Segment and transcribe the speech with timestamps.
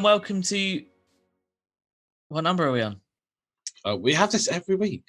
[0.00, 0.82] And welcome to.
[2.30, 3.02] What number are we on?
[3.84, 5.04] Uh, we have this every week.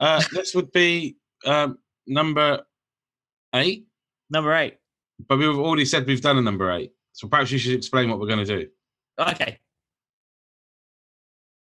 [0.00, 1.76] Uh, this would be um,
[2.06, 2.62] number
[3.54, 3.84] eight,
[4.30, 4.78] Number eight.
[5.28, 6.90] but we've already said we've done a number eight.
[7.12, 8.68] So perhaps you should explain what we're going to do.
[9.18, 9.58] Okay.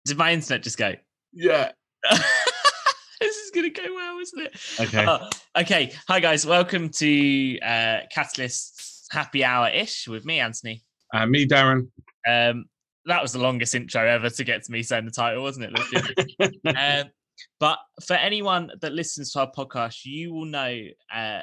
[0.05, 0.93] Did my internet just go?
[1.33, 1.71] Yeah.
[2.11, 4.61] this is going to go well, isn't it?
[4.81, 5.03] Okay.
[5.03, 5.93] Uh, okay.
[6.07, 6.45] Hi, guys.
[6.45, 10.83] Welcome to uh, Catalyst's happy hour ish with me, Anthony.
[11.11, 11.87] Uh, me, Darren.
[12.27, 12.65] Um,
[13.05, 15.71] that was the longest intro ever to get to me saying the title, wasn't it?
[15.73, 17.05] Let's be honest.
[17.05, 17.11] um,
[17.59, 21.41] but for anyone that listens to our podcast, you will know uh,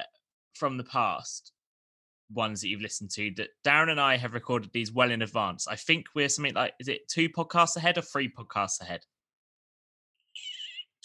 [0.55, 1.51] from the past
[2.31, 5.67] ones that you've listened to that Darren and I have recorded these well in advance.
[5.67, 9.01] I think we're something like is it two podcasts ahead or three podcasts ahead?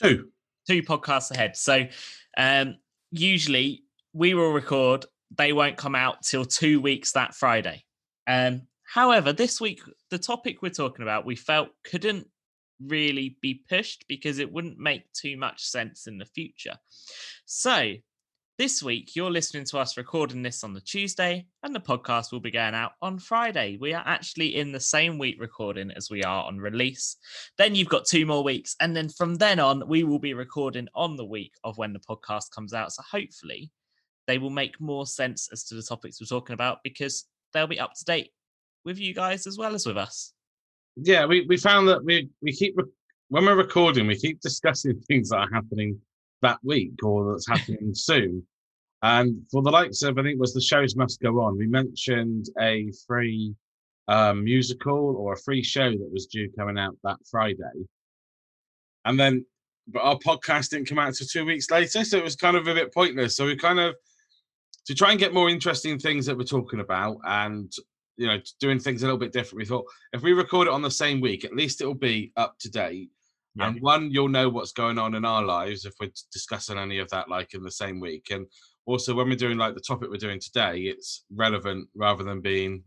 [0.00, 0.28] Two.
[0.66, 1.56] Two podcasts ahead.
[1.56, 1.86] So
[2.36, 2.76] um,
[3.10, 7.84] usually we will record, they won't come out till two weeks that Friday.
[8.26, 8.62] Um,
[8.94, 12.28] however, this week the topic we're talking about we felt couldn't
[12.80, 16.76] really be pushed because it wouldn't make too much sense in the future.
[17.44, 17.94] So,
[18.56, 22.38] this week you're listening to us recording this on the Tuesday, and the podcast will
[22.38, 23.78] be going out on Friday.
[23.80, 27.16] We are actually in the same week recording as we are on release.
[27.58, 30.86] Then you've got two more weeks, and then from then on, we will be recording
[30.94, 32.92] on the week of when the podcast comes out.
[32.92, 33.72] So, hopefully,
[34.28, 37.80] they will make more sense as to the topics we're talking about because they'll be
[37.80, 38.30] up to date
[38.84, 40.32] with you guys as well as with us.
[40.96, 42.84] Yeah, we, we found that we, we keep, re-
[43.28, 45.98] when we're recording, we keep discussing things that are happening
[46.42, 48.46] that week or that's happening soon.
[49.02, 51.66] And for the likes of, I think it was the shows must go on, we
[51.66, 53.54] mentioned a free
[54.08, 57.86] um, musical or a free show that was due coming out that Friday.
[59.04, 59.44] And then,
[59.88, 62.04] but our podcast didn't come out until two weeks later.
[62.04, 63.36] So it was kind of a bit pointless.
[63.36, 63.94] So we kind of,
[64.86, 67.70] to try and get more interesting things that we're talking about and,
[68.16, 70.82] you know, doing things a little bit different, we thought if we record it on
[70.82, 73.10] the same week, at least it'll be up to date.
[73.56, 73.68] Yeah.
[73.68, 77.08] And one, you'll know what's going on in our lives if we're discussing any of
[77.10, 78.28] that like in the same week.
[78.30, 78.46] And
[78.86, 82.82] also when we're doing like the topic we're doing today, it's relevant rather than being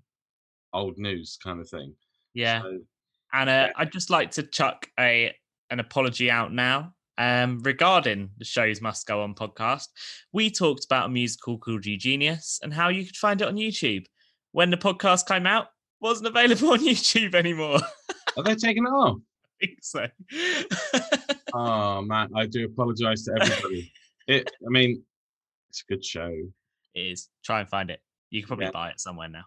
[0.73, 1.95] old news kind of thing.
[2.33, 2.61] Yeah.
[2.61, 2.79] So,
[3.33, 5.33] And uh, I'd just like to chuck a
[5.69, 9.87] an apology out now um, regarding the shows must go on podcast.
[10.31, 14.05] We talked about a musical called Eugenius and how you could find it on YouTube.
[14.57, 15.67] When the podcast came out,
[16.01, 17.77] wasn't available on YouTube anymore.
[18.37, 19.19] are they taking it off?
[19.61, 20.07] I think so.
[21.53, 23.91] Oh man, I do apologize to everybody.
[24.27, 25.03] it, I mean,
[25.69, 26.31] it's a good show.
[26.95, 27.29] it is.
[27.45, 28.01] Try and find it.
[28.31, 28.71] You can probably Yeah.
[28.71, 29.43] buy it somewhere now.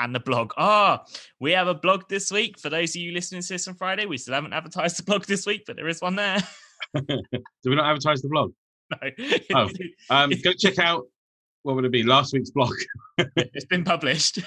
[0.00, 0.52] And the blog.
[0.56, 1.04] Ah,
[1.40, 2.56] we have a blog this week.
[2.58, 5.24] For those of you listening to this on Friday, we still haven't advertised the blog
[5.24, 6.38] this week, but there is one there.
[6.94, 7.20] Do
[7.66, 8.52] we not advertise the blog?
[8.90, 9.10] no,
[9.54, 9.68] Oh.
[10.08, 11.06] Um, go check out
[11.64, 12.04] what would it be?
[12.04, 12.74] Last week's blog.
[13.18, 14.38] it's been published.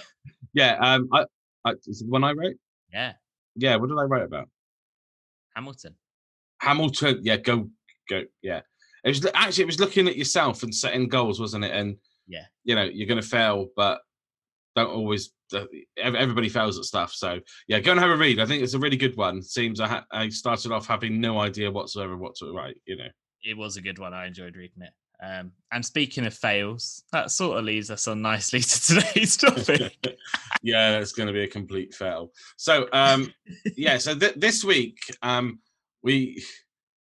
[0.53, 0.77] Yeah.
[0.81, 1.25] Um, I,
[1.65, 2.55] I is it the one I wrote.
[2.91, 3.13] Yeah,
[3.57, 3.75] Yeah.
[3.75, 4.47] What did I write about?
[5.55, 5.95] Hamilton.
[6.61, 7.19] Hamilton.
[7.23, 7.37] Yeah.
[7.37, 7.69] Go.
[8.09, 8.23] Go.
[8.41, 8.61] Yeah.
[9.03, 11.71] It was actually it was looking at yourself and setting goals, wasn't it?
[11.71, 11.97] And
[12.27, 12.45] Yeah.
[12.63, 14.01] you know you're going to fail, but
[14.75, 15.31] don't always.
[15.53, 15.65] uh,
[15.97, 18.39] Everybody fails at stuff, so yeah, go and have a read.
[18.39, 19.41] I think it's a really good one.
[19.41, 22.77] Seems I, ha- I started off having no idea whatsoever what to write.
[22.85, 23.07] You know,
[23.43, 24.13] It was a good one.
[24.13, 24.93] I enjoyed reading it.
[25.23, 29.95] Um, and speaking of fails, that sort of leads us on nicely to today's topic.
[30.63, 32.31] yeah, it's going to be a complete fail.
[32.57, 33.31] So, um,
[33.77, 35.59] yeah, so th- this week, um,
[36.01, 36.43] we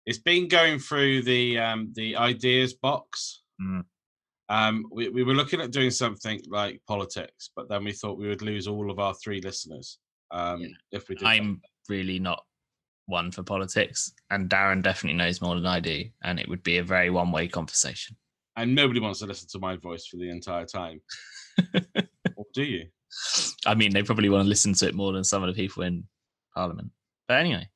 [0.06, 3.42] it's been going through the um, the ideas box.
[3.62, 3.84] Mm.
[4.48, 8.28] Um, we, we were looking at doing something like politics, but then we thought we
[8.28, 9.98] would lose all of our three listeners
[10.32, 10.68] um, Yeah.
[10.92, 11.26] if we did.
[11.28, 12.44] I'm really not
[13.08, 16.78] one for politics, and Darren definitely knows more than I do, and it would be
[16.78, 18.16] a very one way conversation.
[18.58, 21.02] and nobody wants to listen to my voice for the entire time.
[22.36, 22.86] or do you?
[23.66, 25.82] I mean, they probably want to listen to it more than some of the people
[25.84, 26.04] in
[26.54, 26.92] Parliament.
[27.28, 27.68] But anyway,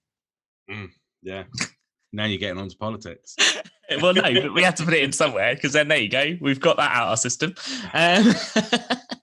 [1.23, 1.43] Yeah.
[2.11, 3.35] Now you're getting onto politics.
[4.01, 6.37] well, no, but we have to put it in somewhere because then there you go.
[6.41, 7.53] We've got that out of our system.
[7.93, 8.33] Um,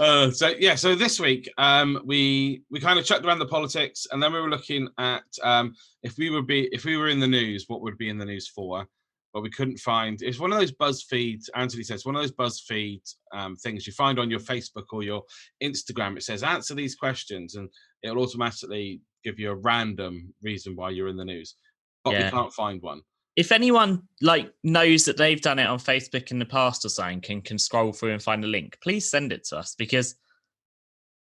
[0.00, 4.06] Uh, so yeah, so this week um, we we kind of chucked around the politics,
[4.10, 7.20] and then we were looking at um, if we would be if we were in
[7.20, 8.86] the news, what would be in the news for?
[9.32, 10.22] But we couldn't find.
[10.22, 11.44] It's one of those BuzzFeed.
[11.54, 15.22] Anthony says one of those BuzzFeed um, things you find on your Facebook or your
[15.62, 16.16] Instagram.
[16.16, 17.68] It says answer these questions, and
[18.02, 21.56] it'll automatically give you a random reason why you're in the news.
[22.04, 22.24] But Yeah.
[22.26, 23.02] we can't find one.
[23.34, 27.20] if anyone like knows that they've done it on Facebook in the past or something,
[27.20, 30.14] can can scroll through and find a link, please send it to us because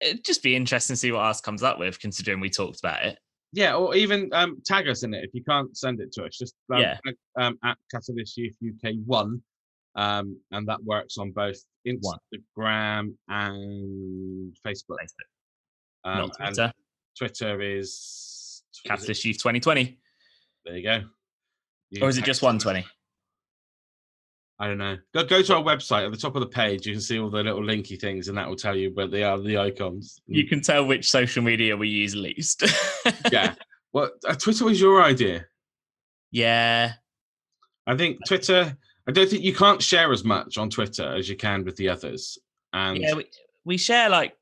[0.02, 3.04] it'd just be interesting to see what ours comes up with, considering we talked about
[3.06, 3.18] it.
[3.54, 6.38] Yeah, or even um, tag us in it if you can't send it to us.
[6.38, 7.00] Just um, Yeah.
[7.06, 9.42] tag, um, at Catalyst Youth UK one,
[9.96, 11.58] um, and that works on both
[12.02, 12.20] One.
[12.34, 14.98] Instagram and Facebook.
[15.02, 15.30] Facebook,
[16.04, 16.56] Um, not and
[17.18, 17.62] Twitter.
[17.62, 19.98] Is Catalyst Youth 2020,
[20.66, 21.04] There you go.
[21.90, 22.86] You or is it just 120?
[24.58, 24.98] I don't know.
[25.14, 26.86] Go go to our website at the top of the page.
[26.86, 29.24] You can see all the little linky things, and that will tell you where they
[29.24, 30.22] are, the icons.
[30.28, 32.64] You can tell which social media we use least.
[33.32, 33.56] yeah.
[33.92, 35.46] Well, uh, Twitter was your idea.
[36.32, 36.94] yeah,
[37.86, 38.78] I think Twitter.
[39.08, 41.90] I don't think you can't share as much on Twitter as you can with the
[41.90, 42.40] others.
[42.74, 43.14] And yeah.
[43.14, 43.26] We,
[43.64, 44.36] we share like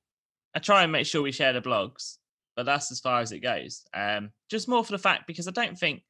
[0.56, 2.18] I try and make sure we share the blogs,
[2.56, 3.84] but that's as far as it goes.
[3.94, 6.04] Um, just more for the fact because I don't think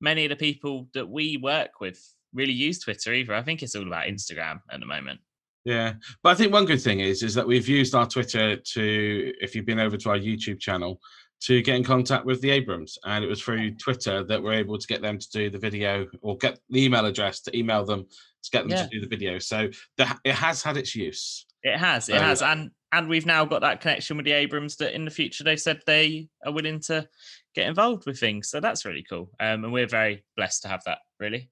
[0.00, 2.00] many of the people that we work with
[2.34, 3.34] really use Twitter either.
[3.34, 5.20] I think it's all about Instagram at the moment.
[5.64, 9.32] Yeah, but I think one good thing is is that we've used our Twitter to,
[9.40, 11.00] if you've been over to our YouTube channel,
[11.40, 14.78] to get in contact with the Abrams, and it was through Twitter that we're able
[14.78, 18.06] to get them to do the video or get the email address to email them
[18.42, 18.82] to get them Yeah.
[18.84, 19.38] to do the video.
[19.38, 21.46] So the, it has had its use.
[21.62, 24.76] It has, it So- has, and and we've now got that connection with the Abrams
[24.76, 27.06] that in the future they said they are willing to
[27.54, 28.48] get involved with things.
[28.48, 30.98] So that's really cool, um, and we're very blessed to have that.
[31.20, 31.50] Really.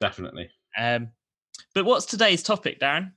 [0.00, 0.48] Definitely.
[0.78, 1.08] Um,
[1.74, 3.12] but what's today's topic, Darren?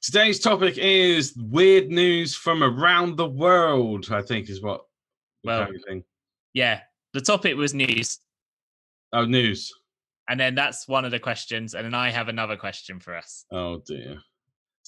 [0.00, 4.08] Today's topic is weird news from around the world.
[4.12, 4.82] I think is what.
[5.44, 5.66] Well-.
[6.54, 6.80] Yeah,
[7.14, 8.18] the topic was news,
[9.12, 9.72] Oh, news.
[10.28, 13.44] and then that's one of the questions, and then I have another question for us.
[13.50, 14.18] Oh dear.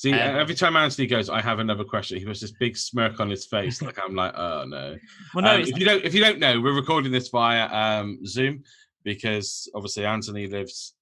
[0.02, 2.18] See, Um, every time Anthony goes, I have another question.
[2.18, 4.96] He puts this big smirk on his face, like I'm like, oh no.
[5.34, 8.18] Well, no, Um, if you don't, if you don't know, we're recording this via um,
[8.26, 8.64] Zoom
[9.04, 10.94] because obviously Anthony lives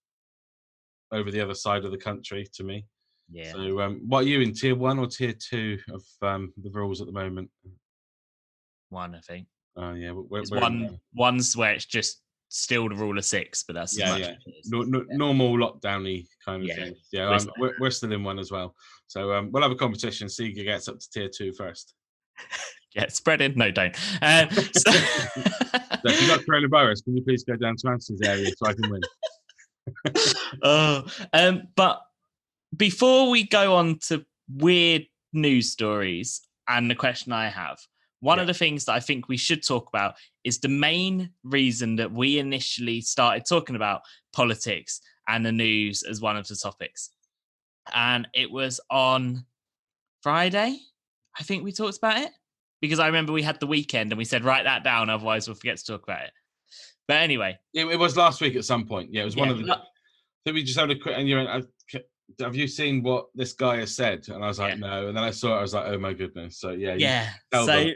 [1.13, 2.85] over the other side of the country to me.
[3.31, 6.69] yeah, So, um, what are you in tier one or tier two of um, the
[6.71, 7.49] rules at the moment?
[8.91, 9.47] one I think.
[9.77, 11.01] Oh yeah, we're, It's we're one.
[11.15, 12.21] One's where it's just
[12.51, 14.27] still the rule of six, but that's Yeah, yeah.
[14.27, 14.71] as it is.
[14.71, 16.95] no, no, normal lockdowny kind of Yeah, thing.
[17.13, 18.75] Yeah, we're um, still we're, we're still in one as well.
[19.07, 20.29] So um, we'll have a competition.
[20.29, 21.95] See who gets up to tier two first.
[22.93, 23.55] Yeah, spread in.
[23.55, 23.95] No, don't.
[24.21, 28.67] Um, so- if you got coronavirus, can you please go down to Anthony's area so
[28.67, 29.01] I can win?
[30.65, 32.03] oh, um, but
[32.77, 37.79] before we go on to weird news stories and the question I have,
[38.21, 38.43] one Yeah.
[38.43, 40.15] of the things that I think we should talk about
[40.45, 44.03] is the main reason that we initially started talking about
[44.33, 47.11] politics and the news as one of the topics.
[47.95, 49.45] And it was on
[50.23, 50.79] Friday,
[51.39, 52.31] I think we talked about it
[52.81, 55.55] because I remember we had the weekend and we said, write that down, otherwise we'll
[55.57, 56.33] forget to talk about it.
[57.09, 59.13] But anyway, It, it was last week at some point.
[59.13, 59.67] Yeah, it was one Yeah, of the.
[59.67, 59.85] but-
[60.47, 61.63] So we just had a quick, and you're.
[62.39, 64.29] Have you seen what this guy has said?
[64.29, 64.87] And I was like, Yeah.
[64.87, 65.09] no.
[65.09, 65.59] And then I saw it.
[65.59, 66.59] I was like, oh my goodness.
[66.61, 67.29] So yeah, Yeah.
[67.53, 67.95] So them.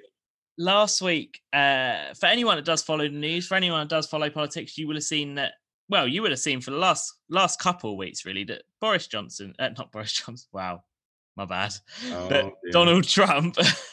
[0.59, 4.31] Last week, uh, for anyone that does follow the news, for anyone that does follow
[4.31, 5.53] politics, you will have seen that.
[5.89, 9.07] Well, you would have seen for the last last couple of weeks, really, that Boris
[9.07, 10.49] Johnson, uh, not Boris Johnson.
[10.53, 10.83] Wow,
[11.37, 11.73] my bad.
[12.03, 12.73] that Oh, dear.
[12.73, 13.55] Donald Trump,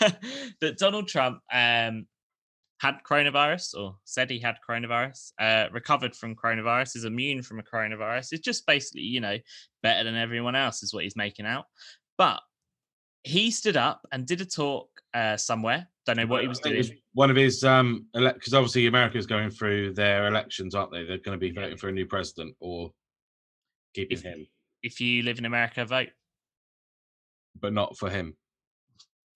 [0.61, 2.05] that Donald Trump um,
[2.79, 7.63] had coronavirus or said he had coronavirus, uh, recovered from coronavirus, is immune from a
[7.63, 8.31] coronavirus.
[8.31, 9.37] It's just basically, you know,
[9.83, 11.65] better than everyone else, is what he's making out.
[12.17, 12.39] But
[13.23, 15.87] he stood up and did a talk uh, somewhere.
[16.05, 16.99] Don't know what he was I think it doing.
[17.13, 21.05] one of his um because obviously America's going through their elections, aren't they?
[21.05, 22.91] They're going to be voting for a new president or
[23.93, 24.47] keeping If- him,
[24.81, 26.09] If you live in America, vote.
[27.59, 28.35] but not for him.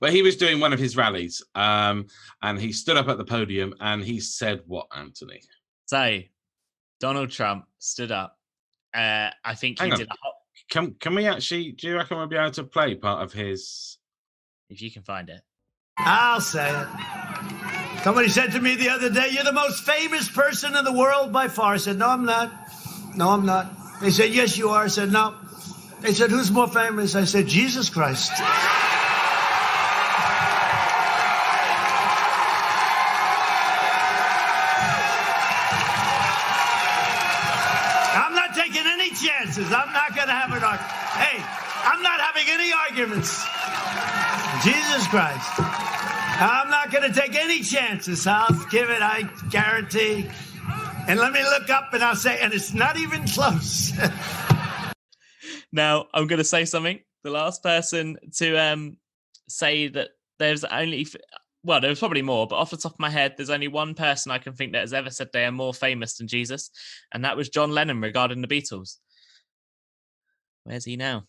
[0.00, 2.06] but he was doing one of his rallies, um,
[2.42, 5.40] and he stood up at the podium and he said, "What, Anthony?"
[5.86, 6.20] So
[7.00, 8.38] Donald Trump stood up.
[8.94, 9.98] Uh, I think he on.
[9.98, 10.14] did a
[10.70, 11.72] Can can we actually?
[11.72, 13.98] Do you reckon we'll be able to play part of his?
[14.70, 15.42] if you can find it.
[15.98, 16.88] I'll say it.
[18.04, 21.32] Somebody said to me the other day, You're the most famous person in the world
[21.32, 21.74] by far.
[21.74, 22.50] I said, No, I'm not.
[23.14, 24.00] No, I'm not.
[24.00, 24.84] They said, Yes, you are.
[24.84, 25.34] I said, No.
[26.00, 27.14] They said, Who's more famous?
[27.14, 28.32] I said, Jesus Christ.
[40.30, 40.92] To have an argument.
[41.18, 41.42] Hey,
[41.84, 43.44] I'm not having any arguments.
[44.62, 45.50] Jesus Christ.
[46.42, 48.26] I'm not going to take any chances.
[48.26, 50.30] I'll give it, I guarantee.
[51.08, 53.92] And let me look up and I'll say, and it's not even close.
[55.72, 57.00] now, I'm going to say something.
[57.24, 58.96] The last person to um,
[59.48, 61.06] say that there's only
[61.62, 64.32] well, there's probably more, but off the top of my head, there's only one person
[64.32, 66.70] I can think that has ever said they are more famous than Jesus,
[67.12, 68.96] and that was John Lennon regarding the Beatles.
[70.64, 71.24] Where's he now?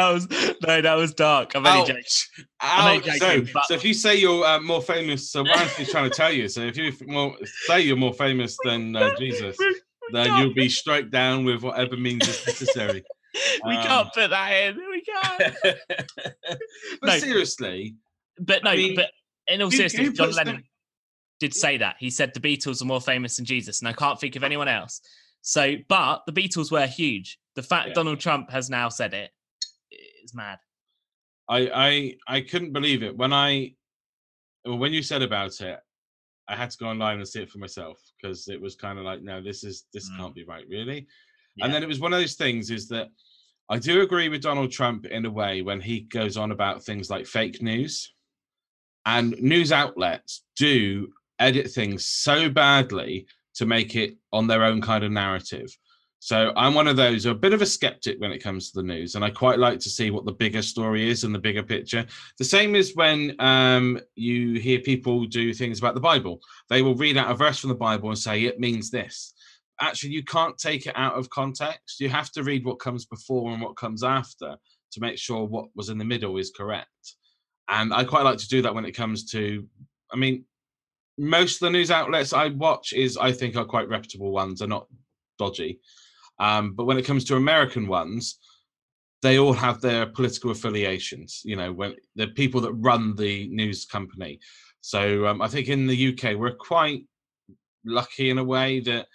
[0.01, 0.27] that was
[0.65, 1.55] no, that was dark.
[1.55, 2.03] I'm only joking.
[2.59, 3.65] I'm only joking so, but...
[3.65, 6.47] so, if you say you're uh, more famous, so what I'm trying to tell you.
[6.47, 7.35] So if you more,
[7.67, 9.57] say you're more famous than uh, Jesus,
[10.11, 13.03] then you'll be struck down with whatever means is necessary.
[13.65, 14.75] we um, can't put that in.
[14.77, 15.55] We can't.
[16.99, 17.95] but no, seriously.
[18.39, 19.11] But no, I mean, but
[19.47, 20.63] in all seriousness, John Lennon them...
[21.41, 21.95] did say that.
[21.99, 24.67] He said the Beatles are more famous than Jesus, and I can't think of anyone
[24.67, 25.01] else.
[25.41, 27.39] So, but the Beatles were huge.
[27.55, 27.93] The fact yeah.
[27.95, 29.31] Donald Trump has now said it
[30.23, 30.59] is mad.
[31.49, 33.73] I I I couldn't believe it when I
[34.63, 35.79] when you said about it.
[36.47, 39.05] I had to go online and see it for myself because it was kind of
[39.05, 40.17] like, no, this is this mm.
[40.17, 41.07] can't be right, really.
[41.55, 41.65] Yeah.
[41.65, 43.07] And then it was one of those things is that
[43.69, 47.09] I do agree with Donald Trump in a way when he goes on about things
[47.09, 48.13] like fake news.
[49.05, 51.07] And news outlets do
[51.41, 55.75] edit things so badly to make it on their own kind of narrative.
[56.19, 58.87] So I'm one of those, a bit of a skeptic when it comes to the
[58.87, 61.63] news, and I quite like to see what the bigger story is and the bigger
[61.63, 62.05] picture.
[62.37, 66.39] The same is when um, you hear people do things about the Bible.
[66.69, 69.33] They will read out a verse from the Bible and say it means this.
[69.79, 71.99] Actually, you can't take it out of context.
[71.99, 74.55] You have to read what comes before and what comes after
[74.91, 77.15] to make sure what was in the middle is correct.
[77.67, 79.65] And I quite like to do that when it comes to,
[80.13, 80.45] I mean,
[81.17, 84.67] most of the news outlets I watch is I think are quite reputable ones, They're
[84.67, 84.87] not
[85.37, 85.79] dodgy.
[86.39, 88.39] Um, but when it comes to American ones,
[89.21, 91.41] they all have their political affiliations.
[91.43, 94.39] You know, when the people that run the news company.
[94.81, 97.05] So um, I think in the UK we're quite
[97.85, 99.07] lucky in a way that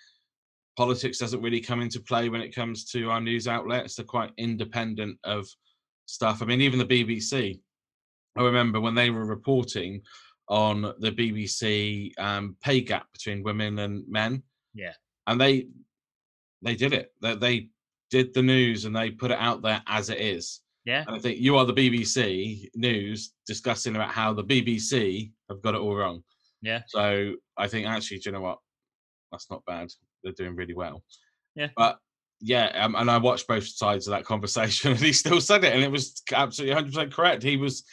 [0.76, 3.96] politics doesn't really come into play when it comes to our news outlets.
[3.96, 5.48] They're quite independent of
[6.06, 6.42] stuff.
[6.42, 7.60] I mean, even the BBC.
[8.36, 10.02] I remember when they were reporting
[10.48, 14.42] on the BBC um, pay gap between women and men.
[14.74, 14.92] Yeah.
[15.26, 15.68] And they
[16.62, 17.12] they did it.
[17.20, 17.68] They, they
[18.10, 20.60] did the news and they put it out there as it is.
[20.84, 21.04] Yeah.
[21.06, 25.74] And I think you are the BBC news discussing about how the BBC have got
[25.74, 26.22] it all wrong.
[26.62, 26.82] Yeah.
[26.88, 28.58] So I think actually, do you know what?
[29.32, 29.88] That's not bad.
[30.22, 31.02] They're doing really well.
[31.54, 31.68] Yeah.
[31.76, 31.98] But
[32.40, 35.74] yeah, um, and I watched both sides of that conversation, and he still said it,
[35.74, 37.42] and it was absolutely 100% correct.
[37.42, 37.84] He was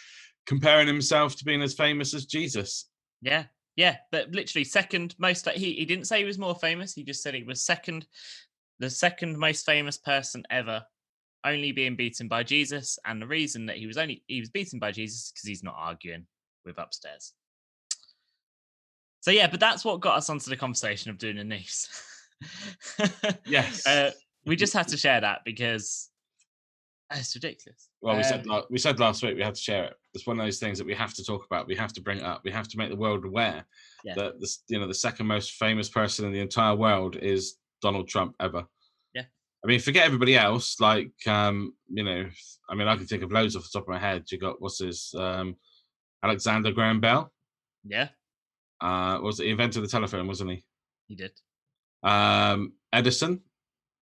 [0.45, 2.89] comparing himself to being as famous as Jesus.
[3.21, 3.45] Yeah,
[3.75, 5.47] yeah, but literally second most.
[5.49, 6.93] He he didn't say he was more famous.
[6.93, 8.05] He just said he was second
[8.79, 10.83] the second most famous person ever,
[11.45, 12.99] only being beaten by Jesus.
[13.05, 15.75] And the reason that he was only he was beaten by Jesus because he's not
[15.77, 16.25] arguing
[16.65, 17.33] with upstairs.
[19.21, 21.87] So yeah, but that's what got us onto the conversation of doing a news.
[23.45, 24.11] yes, uh,
[24.45, 26.09] we just had to share that because
[27.11, 27.89] it's ridiculous.
[28.01, 29.95] Well, we um, said we said last week we had to share it.
[30.13, 31.67] It's one of those things that we have to talk about.
[31.67, 32.41] We have to bring it up.
[32.43, 33.65] We have to make the world aware
[34.03, 34.13] yeah.
[34.15, 38.07] that this, you know, the second most famous person in the entire world is Donald
[38.07, 38.65] Trump ever.
[39.13, 39.23] Yeah.
[39.63, 40.79] I mean, forget everybody else.
[40.79, 42.25] Like, um, you know,
[42.69, 44.25] I mean, I can think of loads off the top of my head.
[44.31, 45.55] You got what's his um,
[46.23, 47.31] Alexander Graham Bell.
[47.85, 48.09] Yeah.
[48.81, 50.65] Uh, was he invented the telephone, wasn't he?
[51.07, 51.31] He did.
[52.03, 53.41] Um, Edison.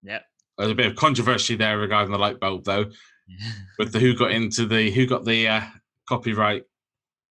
[0.04, 0.20] Yeah.
[0.62, 2.86] There's a bit of controversy there regarding the light bulb, though,
[3.28, 3.52] yeah.
[3.80, 5.62] with the who got into the who got the uh,
[6.08, 6.66] copyright,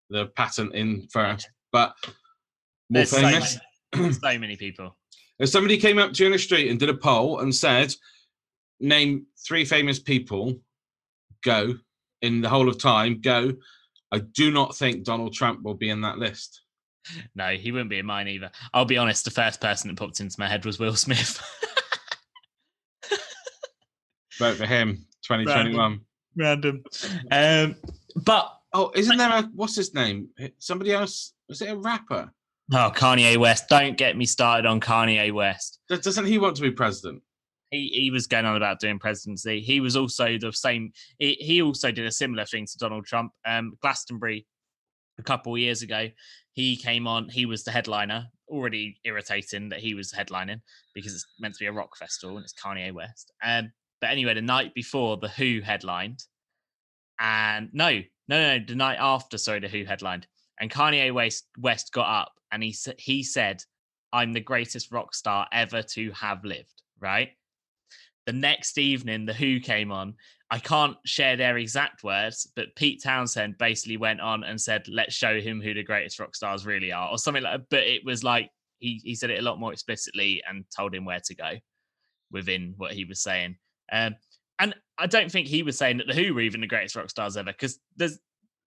[0.09, 1.49] the patent in first.
[1.71, 3.53] But more There's famous.
[3.95, 4.97] So many, so many people.
[5.39, 7.95] If somebody came up to you in the street and did a poll and said,
[8.79, 10.61] name three famous people,
[11.43, 11.77] go
[12.21, 13.55] in the whole of time, go.
[14.13, 16.61] I do not think Donald Trump will be in that list.
[17.35, 18.51] No, he wouldn't be in mine either.
[18.75, 21.43] I'll be honest, the first person that popped into my head was Will Smith.
[24.41, 26.01] Vote for him, 2021.
[26.35, 26.83] Random.
[27.31, 27.77] Random.
[27.77, 27.77] Um,
[28.25, 28.57] but.
[28.73, 29.43] Oh, isn't there a.
[29.55, 30.31] What's his name?
[30.59, 31.35] Somebody else.
[31.49, 32.33] Was it a rapper?
[32.73, 33.69] Oh, Kanye West.
[33.69, 35.81] Don't get me started on Kanye West.
[35.89, 37.23] Doesn't he want to be president?
[37.71, 39.61] He, he was going on about doing presidency.
[39.61, 40.93] He was also the same.
[41.19, 43.33] He, he also did a similar thing to Donald Trump.
[43.45, 44.47] Um, Glastonbury,
[45.19, 46.09] a couple of years ago,
[46.53, 47.29] he came on.
[47.29, 48.29] He was the headliner.
[48.49, 50.61] Already irritating that he was headlining
[50.95, 53.33] because it's meant to be a rock festival and it's Kanye West.
[53.45, 56.25] Um, but anyway, the night before, the Who headlined,
[57.19, 60.27] and no, no, no, the night after, sorry, the Who headlined,
[60.61, 63.63] and Kanye West West got up and he he said,
[64.13, 67.31] "I'm the greatest rock star ever to have lived." Right.
[68.27, 70.15] The next evening, the Who came on.
[70.53, 75.15] I can't share their exact words, but Pete Townshend basically went on and said, "Let's
[75.15, 77.61] show him who the greatest rock stars really are," or something like.
[77.61, 77.67] That.
[77.71, 81.05] But it was like he he said it a lot more explicitly and told him
[81.05, 81.59] where to go
[82.31, 83.57] within what he was saying.
[83.93, 84.15] Um,
[84.59, 87.11] and I don't think he was saying that the Who were even the greatest rock
[87.11, 88.19] stars ever, because there's,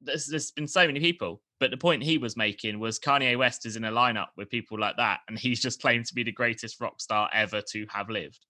[0.01, 1.41] there's there's been so many people.
[1.59, 4.77] But the point he was making was Kanye West is in a lineup with people
[4.77, 8.09] like that, and he's just claimed to be the greatest rock star ever to have
[8.09, 8.45] lived.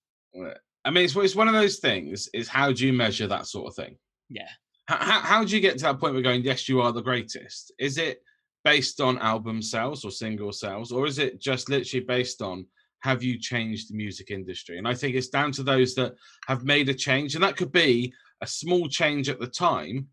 [0.85, 2.27] I mean, it's, it's one of those things.
[2.33, 3.97] Is how do you measure that sort of thing?
[4.29, 4.49] Yeah.
[4.85, 7.01] How, how, how do you get to that point where going, yes, you are the
[7.01, 7.71] greatest?
[7.77, 8.21] Is it
[8.63, 12.65] based on album sales or single sales, or is it just literally based on
[13.03, 14.77] have you changed the music industry?
[14.77, 16.15] And I think it's down to those that
[16.47, 20.07] have made a change, and that could be a small change at the time,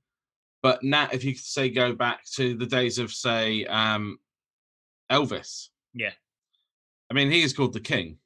[0.62, 4.18] but now if you say go back to the days of say um,
[5.10, 6.12] Elvis, Yeah.
[7.10, 8.18] I mean he is called the King,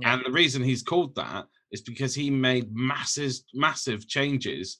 [0.00, 0.14] Yeah.
[0.14, 4.78] and the reason he's called that is because he made massive, massive changes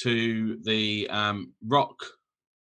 [0.00, 1.96] to the um, rock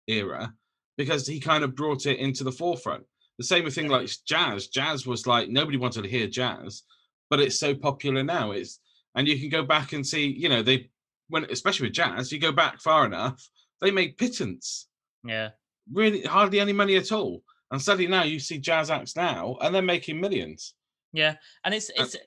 [0.08, 0.54] era
[0.98, 3.04] because he kind of brought it into the forefront.
[3.40, 4.68] The same with thing like jazz.
[4.68, 6.84] Jazz was like nobody wanted to hear jazz,
[7.30, 8.52] but it's so popular now.
[8.52, 8.80] It's
[9.16, 10.90] and you can go back and see, you know, they
[11.30, 13.42] when especially with jazz, you go back far enough,
[13.82, 14.88] they made pittance,
[15.26, 15.52] Yeah.
[15.92, 17.42] really hardly any money at all.
[17.72, 20.74] And suddenly now you see jazz acts now, and they're making millions.
[21.14, 22.18] Yeah, and it's Uh, it's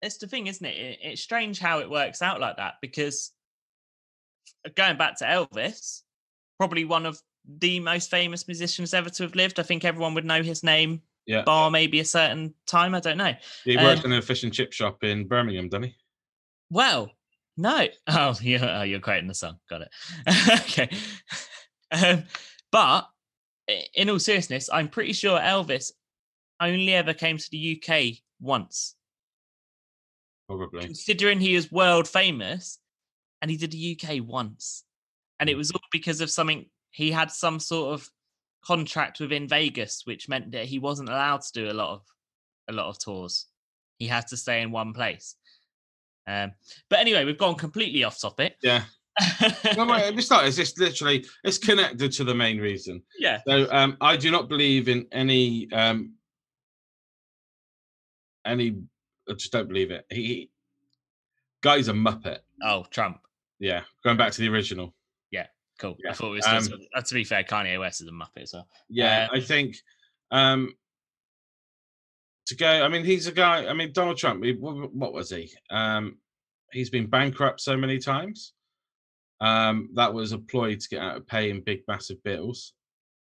[0.00, 0.98] it's the thing, isn't it?
[1.02, 3.32] It's strange how it works out like that because
[4.76, 6.02] going back to Elvis,
[6.58, 7.20] probably one of
[7.58, 9.60] the most famous musicians ever to have lived.
[9.60, 12.94] I think everyone would know his name, Yeah, bar maybe a certain time.
[12.94, 13.34] I don't know.
[13.64, 15.96] he um, worked in a fish and chip shop in Birmingham, didn't he?
[16.70, 17.10] Well,
[17.56, 17.86] no.
[18.08, 19.58] Oh, you're, oh, you're quoting the song.
[19.68, 19.90] Got it.
[20.60, 20.88] okay.
[21.92, 22.24] Um,
[22.72, 23.08] but
[23.94, 25.92] in all seriousness, I'm pretty sure Elvis
[26.60, 28.94] only ever came to the UK once.
[30.48, 30.82] Probably.
[30.82, 32.78] considering he is world famous
[33.40, 34.84] and he did the UK once.
[35.40, 35.58] And it Mm.
[35.58, 38.08] was all because of something he had some sort of
[38.64, 42.02] contract within Vegas, which meant that he wasn't allowed to do a lot of
[42.68, 43.46] a lot of tours.
[43.98, 45.34] He had to stay in one place.
[46.26, 46.52] Um,
[46.88, 48.56] but anyway, we've gone completely off topic.
[48.62, 48.84] Yeah.
[49.76, 50.46] No, wait, it's not.
[50.46, 53.02] It's just literally it's connected to the main reason.
[53.18, 56.14] yeah, So um, I do not believe in any um,
[58.44, 58.76] any.
[59.28, 60.04] I just don't believe it.
[60.10, 60.50] He, he
[61.62, 62.38] guy's a muppet.
[62.62, 63.18] Oh, Trump.
[63.58, 64.94] Yeah, going back to the original.
[65.78, 65.96] Cool.
[66.08, 66.70] I thought it was.
[66.70, 68.62] um, uh, to be fair, Kanye West is a muppet so.
[68.88, 69.76] Yeah, Uh, I think
[70.30, 70.74] um,
[72.46, 72.84] to go.
[72.84, 73.66] I mean, he's a guy.
[73.66, 74.44] I mean, Donald Trump.
[74.44, 75.50] He, what, what was he?
[75.70, 76.18] Um,
[76.72, 78.52] he's been bankrupt so many times.
[79.40, 82.72] Um, that was a ploy to get out of paying big, massive bills,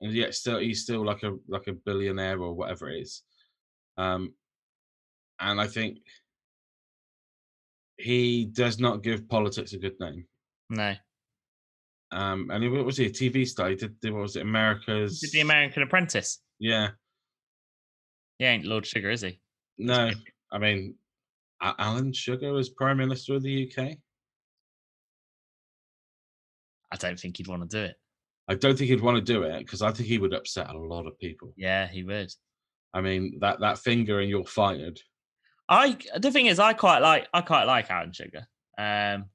[0.02, 3.24] and yet still he's still like a like a billionaire or whatever it is.
[3.98, 4.34] Um,
[5.40, 6.00] and I think
[7.98, 10.26] he does not give politics a good name.
[10.70, 10.96] No,
[12.16, 13.70] Um, and he, what was he a TV star?
[13.70, 14.44] He did, did what was it?
[14.44, 15.20] America's.
[15.20, 16.40] did the American Apprentice.
[16.60, 16.92] Yeah.
[18.40, 19.42] He ain't Lord Sugar, is he?
[19.78, 20.12] No,
[20.52, 20.96] I mean,
[21.62, 23.98] Alan Sugar was Prime Minister of the UK.
[26.92, 27.96] I don't think he'd want to do it.
[28.48, 30.78] I don't think he'd want to do it because I think he would upset a
[30.78, 31.52] lot of people.
[31.58, 32.32] Yeah, he would.
[32.94, 35.02] I mean, that that finger and you're fired.
[35.68, 38.48] I the thing is, I quite like I quite like Alan Sugar.
[38.78, 39.26] Um,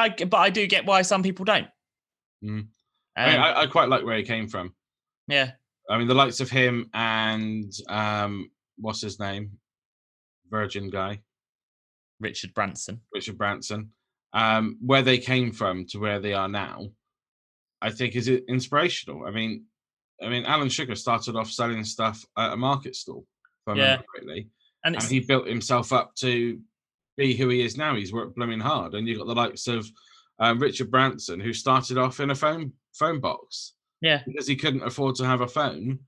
[0.00, 1.68] I but I do get why some people don't.
[2.44, 2.48] Mm.
[2.48, 2.68] Um,
[3.16, 4.74] I, mean, I, I quite like where he came from.
[5.28, 5.52] yeah,
[5.88, 9.58] I mean, the likes of him and um, what's his name,
[10.50, 11.20] Virgin guy,
[12.20, 13.00] Richard Branson.
[13.12, 13.90] Richard Branson,
[14.32, 16.88] um, where they came from to where they are now,
[17.82, 19.26] I think is inspirational.
[19.26, 19.64] I mean,
[20.22, 23.26] I mean, Alan Sugar started off selling stuff at a market stall,
[23.66, 23.82] if I Yeah.
[23.82, 24.48] remember correctly.
[24.84, 26.58] And and he built himself up to
[27.20, 27.94] be who he is now.
[27.94, 29.88] He's worked blooming hard, and you've got the likes of
[30.38, 34.82] um, Richard Branson, who started off in a phone phone box yeah, because he couldn't
[34.82, 35.98] afford to have a phone.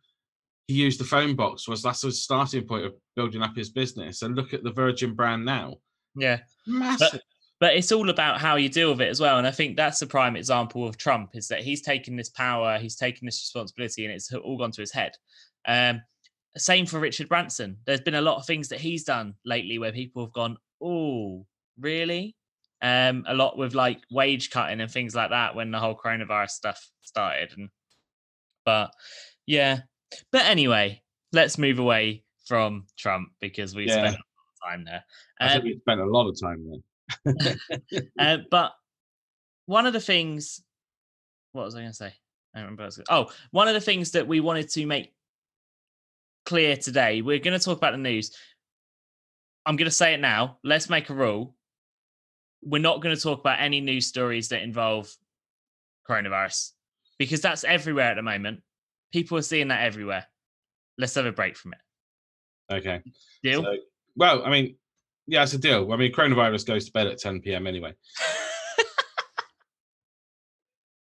[0.66, 4.22] He used the phone box was that's his starting point of building up his business.
[4.22, 5.76] And look at the Virgin brand now,
[6.16, 6.38] yeah.
[6.66, 7.20] massive.
[7.60, 9.38] But it's all about how you deal with it as well.
[9.38, 12.78] And I think that's a prime example of Trump is that he's taken this power,
[12.78, 15.12] he's taken this responsibility, and it's all gone to his head.
[15.66, 16.02] Um,
[16.56, 17.76] same for Richard Branson.
[17.86, 21.46] There's been a lot of things that he's done lately where people have gone, "Oh,
[21.78, 22.36] really?"
[22.80, 26.50] Um, a lot with like wage cutting and things like that when the whole coronavirus
[26.50, 27.52] stuff started.
[27.56, 27.70] And
[28.64, 28.92] but
[29.46, 29.80] yeah,
[30.30, 33.98] but anyway, let's move away from Trump because we Yeah.
[33.98, 35.04] spent a lot of time there.
[35.40, 36.82] I Um, think we spent a lot of time
[37.24, 37.56] there.
[38.18, 38.72] uh, but
[39.66, 40.62] one of the things,
[41.52, 42.14] what was I going to say?
[42.54, 42.84] I don't remember.
[42.84, 45.14] I Oh, one of the things that we wanted to make
[46.44, 48.36] clear today, we're going to talk about the news.
[49.64, 50.58] I'm going to say it now.
[50.64, 51.54] Let's make a rule.
[52.62, 55.14] We're not going to talk about any news stories that involve
[56.08, 56.70] coronavirus
[57.18, 58.62] because that's everywhere at the moment.
[59.12, 60.26] People are seeing that everywhere.
[60.98, 62.74] Let's have a break from it.
[62.74, 63.02] Okay.
[63.42, 63.62] Deal?
[63.62, 63.76] So,
[64.16, 64.76] well, I mean,
[65.26, 65.92] yeah, it's a deal.
[65.92, 67.66] I mean, coronavirus goes to bed at 10 p.m.
[67.66, 67.94] anyway.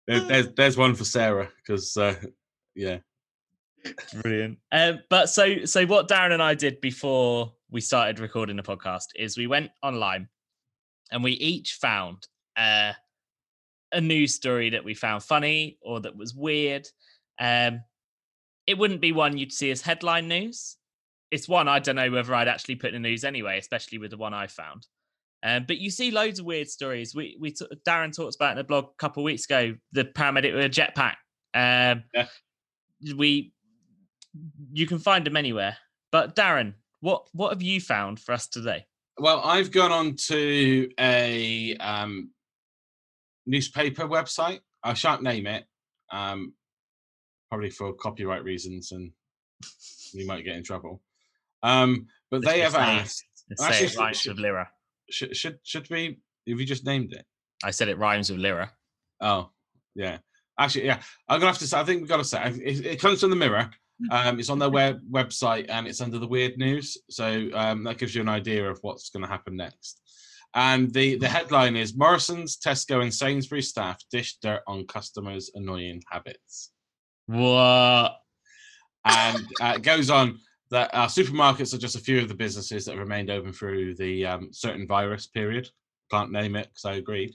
[0.07, 2.14] There's there's one for Sarah because uh,
[2.75, 2.99] yeah,
[4.23, 4.59] Brilliant.
[4.73, 9.06] Um, but so so what Darren and I did before we started recording the podcast
[9.16, 10.28] is we went online
[11.10, 12.24] and we each found
[12.56, 12.92] uh,
[13.90, 16.87] a news story that we found funny or that was weird.
[17.40, 17.80] Um,
[18.68, 20.76] it wouldn't be one you'd see as headline news.
[21.32, 24.12] It's one I don't know whether I'd actually put in the news anyway, especially with
[24.12, 24.87] the one I found.
[25.42, 27.12] Um, but you see loads of weird stories.
[27.12, 30.04] We we t- Darren talked about in the blog a couple of weeks ago the
[30.04, 31.16] paramedic with a jetpack.
[31.54, 32.28] Um, Yeah.
[33.16, 33.52] We
[34.72, 35.76] you can find them anywhere.
[36.12, 36.74] But Darren,
[37.05, 38.87] what what have you found for us today?
[39.19, 42.31] Well, I've gone on to a um,
[43.47, 44.61] newspaper website.
[44.83, 45.64] I shan't name it,
[46.11, 46.55] um,
[47.51, 49.12] probably for copyright reasons, and
[50.14, 51.03] we might get in trouble.
[51.62, 53.25] Um, but Let's they have say- asked.
[53.61, 54.71] Actually, say it rhymes should- with Lyra.
[55.11, 56.21] Should, should should we?
[56.49, 57.27] Have you just named it?
[57.62, 58.73] I said it rhymes with Lyra.
[59.21, 59.51] Oh,
[59.95, 60.19] yeah.
[60.59, 61.03] Actually, yeah.
[61.29, 61.79] I'm gonna have to say.
[61.79, 63.71] I think we've got to say it, it comes from the Mirror.
[64.11, 66.97] Um, it's on their web website and it's under the weird news.
[67.11, 70.01] So um, that gives you an idea of what's going to happen next.
[70.55, 76.01] And the the headline is Morrison's, Tesco, and Sainsbury's staff dish dirt on customers' annoying
[76.09, 76.71] habits.
[77.27, 78.17] What?
[79.05, 80.38] And uh, it goes on
[80.71, 83.95] that uh, supermarkets are just a few of the businesses that have remained open through
[83.97, 85.69] the um, certain virus period.
[86.11, 87.35] Can't name it because I agreed.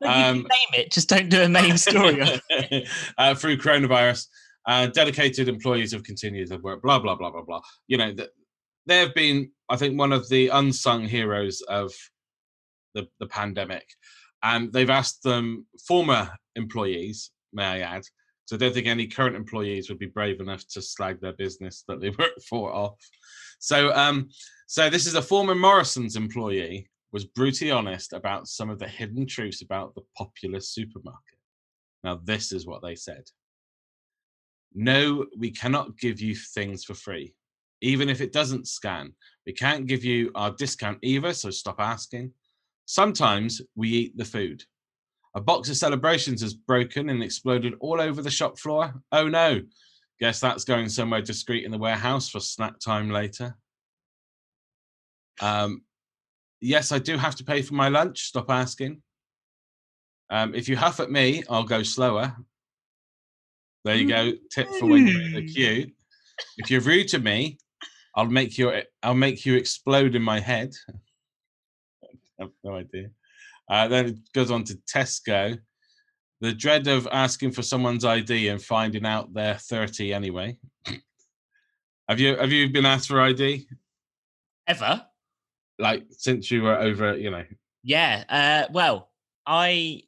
[0.00, 2.22] No, you can Um, name it, just don't do a main story.
[3.18, 4.26] uh, through coronavirus.
[4.66, 6.82] Uh, dedicated employees have continued their work.
[6.82, 7.60] Blah blah blah blah blah.
[7.88, 8.30] You know, th-
[8.86, 11.92] they have been, I think, one of the unsung heroes of
[12.94, 13.86] the the pandemic,
[14.42, 18.02] and they've asked them former employees, may I add.
[18.46, 21.84] So I don't think any current employees would be brave enough to slag their business
[21.88, 22.98] that they work for off.
[23.58, 24.28] So, um,
[24.66, 29.26] so this is a former Morrison's employee was brutally honest about some of the hidden
[29.26, 31.38] truths about the popular supermarket.
[32.02, 33.24] Now, this is what they said.
[34.74, 37.34] No, we cannot give you things for free,
[37.80, 39.12] even if it doesn't scan.
[39.46, 42.32] We can't give you our discount either, so stop asking.
[42.86, 44.62] Sometimes we eat the food.
[45.34, 48.94] A box of celebrations has broken and exploded all over the shop floor.
[49.12, 49.62] Oh no,
[50.20, 53.56] guess that's going somewhere discreet in the warehouse for snack time later.
[55.40, 55.82] Um,
[56.60, 58.24] yes, I do have to pay for my lunch.
[58.24, 59.02] Stop asking.
[60.30, 62.36] Um, if you huff at me, I'll go slower.
[63.84, 64.32] There you go.
[64.50, 65.90] Tip for when you're in the queue.
[66.56, 67.58] If you're rude to me,
[68.14, 68.72] I'll make you.
[69.02, 70.72] I'll make you explode in my head.
[72.04, 73.10] I have no idea.
[73.68, 75.58] Uh, then it goes on to Tesco.
[76.40, 80.58] The dread of asking for someone's ID and finding out they're 30 anyway.
[82.08, 83.66] have you have you been asked for ID?
[84.66, 85.06] Ever?
[85.78, 87.44] Like since you were over, you know.
[87.82, 88.24] Yeah.
[88.28, 89.10] Uh, well,
[89.46, 90.02] I.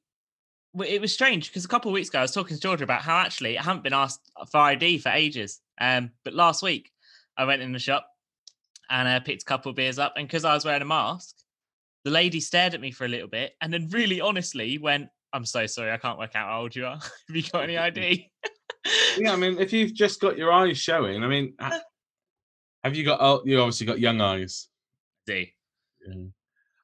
[0.87, 3.03] It was strange because a couple of weeks ago I was talking to Georgia about
[3.03, 5.61] how actually I haven't been asked for ID for ages.
[5.81, 6.91] Um, but last week
[7.37, 8.09] I went in the shop
[8.91, 11.37] and I picked a couple of beers up, and because I was wearing a mask,
[12.05, 15.47] the lady stared at me for a little bit and then really honestly went, "I'm
[15.47, 16.97] so sorry, I can't work out how old you are.
[17.29, 18.31] Have you got any ID?"
[19.17, 23.19] Yeah, I mean, if you've just got your eyes showing, I mean, have you got?
[23.23, 24.69] Oh, you obviously got young eyes.
[25.27, 25.55] D.
[26.07, 26.13] Yeah.
[26.13, 26.33] Young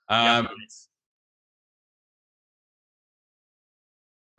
[0.08, 0.88] Um, eyes.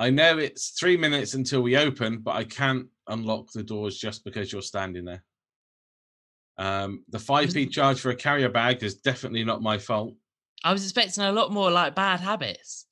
[0.01, 4.25] I know it's three minutes until we open, but I can't unlock the doors just
[4.25, 5.23] because you're standing there.
[6.57, 10.15] Um, the 5p charge for a carrier bag is definitely not my fault.
[10.63, 12.87] I was expecting a lot more like bad habits.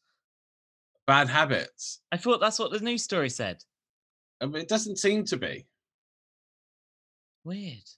[1.07, 1.99] Bad habits.
[2.11, 3.63] I thought that's what the news story said.
[4.39, 5.65] I mean, it doesn't seem to be.
[7.43, 7.89] Weird.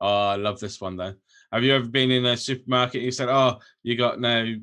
[0.00, 1.14] Oh, I love this one though.
[1.52, 4.54] Have you ever been in a supermarket and you said, Oh, you got no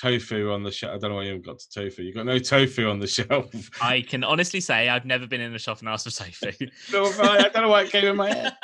[0.00, 0.94] tofu on the shelf?
[0.94, 2.02] I don't know why you haven't got to tofu.
[2.02, 3.50] You got no tofu on the shelf.
[3.80, 6.52] I can honestly say I've never been in a shop and asked for tofu.
[6.92, 8.52] No, I don't know why it came in my head.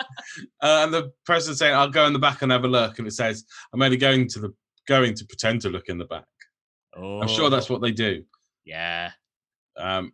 [0.63, 3.07] Uh, and the person saying, "I'll go in the back and have a look," and
[3.07, 4.55] it says, "I'm only going to the
[4.87, 6.25] going to pretend to look in the back."
[6.97, 8.23] oh, I'm sure that's what they do.
[8.65, 9.13] Yeah.
[9.77, 10.13] Um,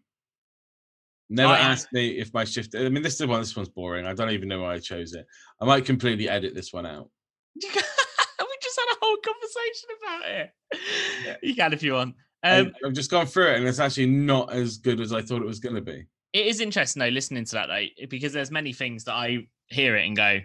[1.30, 2.74] never I- ask me if my shift.
[2.76, 3.40] I mean, this is one.
[3.40, 4.06] This one's boring.
[4.06, 5.26] I don't even know why I chose it.
[5.60, 7.08] I might completely edit this one out.
[7.56, 11.38] we just had a whole conversation about it.
[11.42, 12.14] You can if you want.
[12.44, 15.42] Um, I've just gone through it, and it's actually not as good as I thought
[15.42, 16.06] it was going to be.
[16.32, 19.96] it is interesting though listening to that though because there's many things that I hear
[19.96, 20.40] it and go,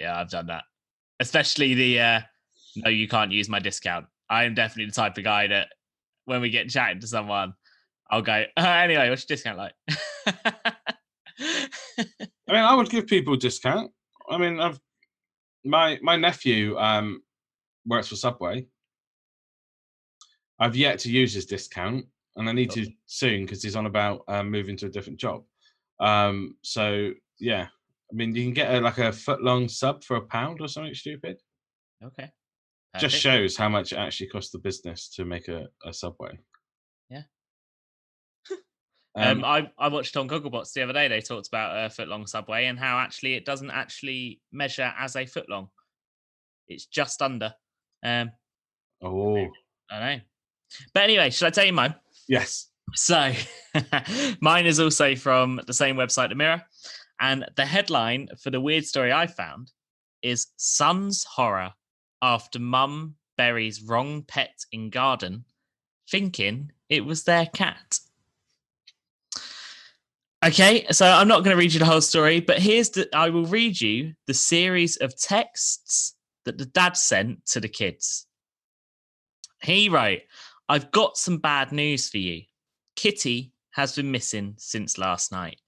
[0.00, 0.64] yeah, I've done that.
[1.20, 2.20] Especially the uh,
[2.76, 4.06] no, you can't use my discount.
[4.28, 5.68] I am definitely the type of guy that
[6.24, 7.54] when we get chatting to someone,
[8.10, 9.74] I'll go, uh, anyway, what's your discount like?
[11.38, 11.68] I
[12.48, 13.90] mean, I would give people a discount.
[14.28, 14.78] I mean, I've
[15.64, 17.22] my my nephew um
[17.86, 18.66] works for Subway.
[20.58, 24.22] I've yet to use his discount, and I need to soon because he's on about
[24.28, 25.42] um, moving to a different job.
[26.00, 27.66] Um, so yeah,
[28.12, 30.68] I mean, you can get a, like a foot long sub for a pound or
[30.68, 31.38] something stupid.
[32.04, 32.30] okay.
[32.98, 36.38] Just shows how much it actually costs the business to make a, a Subway.
[37.08, 37.22] Yeah.
[39.14, 41.06] Um, Um, I, I watched on Gogglebox the other day.
[41.06, 45.16] They talked about a foot long subway and how actually it doesn't actually measure as
[45.16, 45.68] a foot long.
[46.66, 47.52] It's just under.
[48.02, 48.32] Um,
[49.02, 49.48] oh
[49.90, 50.20] I know.
[50.94, 51.94] But anyway, should I tell you mine?
[52.28, 52.68] yes.
[52.94, 53.32] So
[54.40, 56.62] mine is also from the same website, The Mirror.
[57.20, 59.70] And the headline for the weird story I found
[60.22, 61.72] is Son's Horror
[62.20, 65.44] after mum buries wrong pet in garden,
[66.10, 67.98] thinking it was their cat.
[70.44, 73.30] Okay, so I'm not going to read you the whole story, but here's the I
[73.30, 78.26] will read you the series of texts that the dad sent to the kids.
[79.62, 80.20] He wrote,
[80.68, 82.42] I've got some bad news for you.
[82.96, 85.60] Kitty has been missing since last night.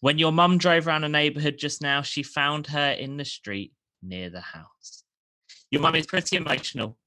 [0.00, 3.72] When your mum drove around the neighborhood just now, she found her in the street
[4.02, 5.04] near the house.
[5.70, 6.98] Your mum is pretty emotional,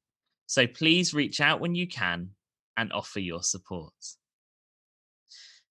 [0.46, 2.30] so please reach out when you can
[2.78, 3.94] and offer your support.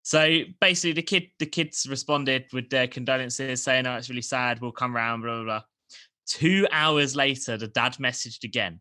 [0.03, 4.61] So basically, the kid, the kids responded with their condolences, saying, "Oh, it's really sad.
[4.61, 5.63] We'll come round." Blah blah blah.
[6.27, 8.79] Two hours later, the dad messaged again.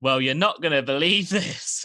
[0.00, 1.84] Well, you're not going to believe this.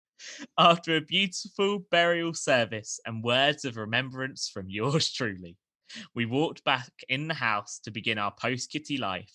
[0.58, 5.56] After a beautiful burial service and words of remembrance from yours truly,
[6.14, 9.32] we walked back in the house to begin our post kitty life.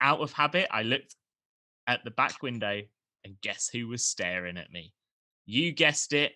[0.00, 1.14] Out of habit, I looked
[1.86, 2.82] at the back window
[3.24, 4.92] and guess who was staring at me?
[5.46, 6.32] You guessed it.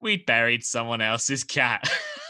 [0.00, 1.88] We'd buried someone else's cat.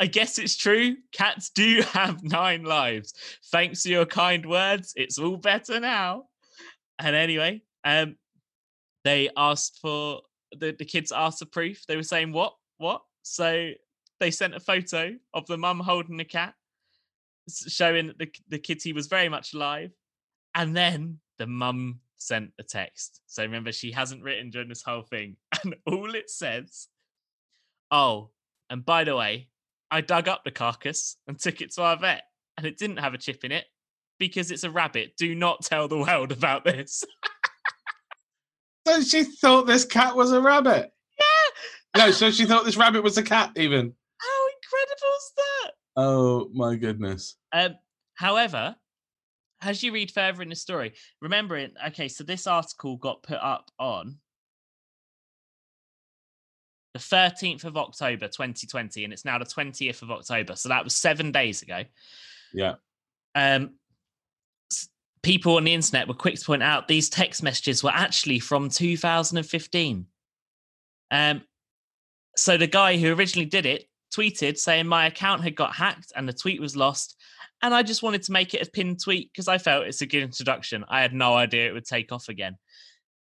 [0.00, 0.96] I guess it's true.
[1.12, 3.12] Cats do have nine lives.
[3.52, 6.24] Thanks to your kind words, it's all better now.
[6.98, 8.16] And anyway, um,
[9.04, 11.84] they asked for the, the kids asked for proof.
[11.86, 12.54] They were saying, What?
[12.78, 13.02] What?
[13.22, 13.72] So
[14.20, 16.54] they sent a photo of the mum holding the cat,
[17.68, 19.92] showing that the, the kitty was very much alive.
[20.54, 23.20] And then the mum sent a text.
[23.26, 25.36] So remember, she hasn't written during this whole thing.
[25.62, 26.88] And all it says,
[27.90, 28.30] Oh,
[28.70, 29.48] and by the way,
[29.90, 32.22] I dug up the carcass and took it to our vet,
[32.56, 33.64] and it didn't have a chip in it
[34.18, 35.16] because it's a rabbit.
[35.16, 37.04] Do not tell the world about this.
[38.86, 40.90] So she thought this cat was a rabbit.
[41.18, 42.06] yeah.
[42.06, 43.92] No, so she thought this rabbit was a cat, even.
[44.18, 45.70] How incredible is that?
[45.96, 47.36] Oh my goodness.
[47.52, 47.76] Um,
[48.14, 48.74] however,
[49.60, 51.74] as you read further in the story, remember it.
[51.88, 54.16] Okay, so this article got put up on
[56.92, 60.56] the 13th of October 2020, and it's now the 20th of October.
[60.56, 61.84] So that was seven days ago.
[62.52, 62.74] Yeah.
[63.34, 63.74] Um,
[65.22, 68.68] people on the internet were quick to point out these text messages were actually from
[68.68, 70.06] 2015.
[71.10, 71.42] Um,
[72.36, 76.28] so the guy who originally did it tweeted saying my account had got hacked and
[76.28, 77.16] the tweet was lost.
[77.62, 80.06] And I just wanted to make it a pinned tweet because I felt it's a
[80.06, 80.84] good introduction.
[80.88, 82.56] I had no idea it would take off again.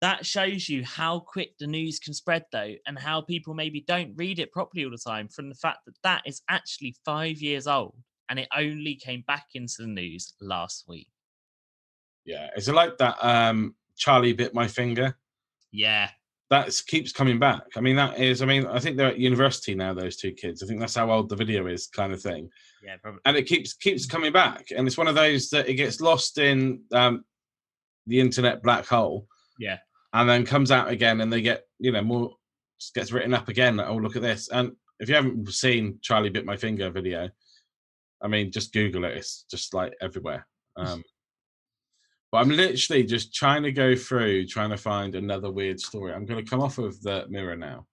[0.01, 4.13] That shows you how quick the news can spread, though, and how people maybe don't
[4.15, 7.67] read it properly all the time from the fact that that is actually five years
[7.67, 7.95] old
[8.29, 11.09] and it only came back into the news last week.
[12.25, 12.49] Yeah.
[12.55, 15.17] Is it like that um Charlie bit my finger?
[15.71, 16.09] Yeah.
[16.49, 17.63] That keeps coming back.
[17.75, 20.63] I mean, that is, I mean, I think they're at university now, those two kids.
[20.63, 22.49] I think that's how old the video is, kind of thing.
[22.83, 23.19] Yeah, probably.
[23.25, 26.37] and it keeps keeps coming back and it's one of those that it gets lost
[26.37, 27.25] in um
[28.07, 29.27] the internet black hole
[29.59, 29.77] Yeah.
[30.13, 32.35] And then comes out again and they get you know more
[32.95, 34.49] gets written up again like, oh look at this.
[34.49, 37.29] And if you haven't seen charlie bit my finger video
[38.21, 40.45] i mean just google it it's just like everywhere.
[40.75, 41.03] Um
[42.31, 46.13] but i'm literally just trying to go through trying to find another weird story.
[46.13, 47.85] I'm going to come off of the mirror now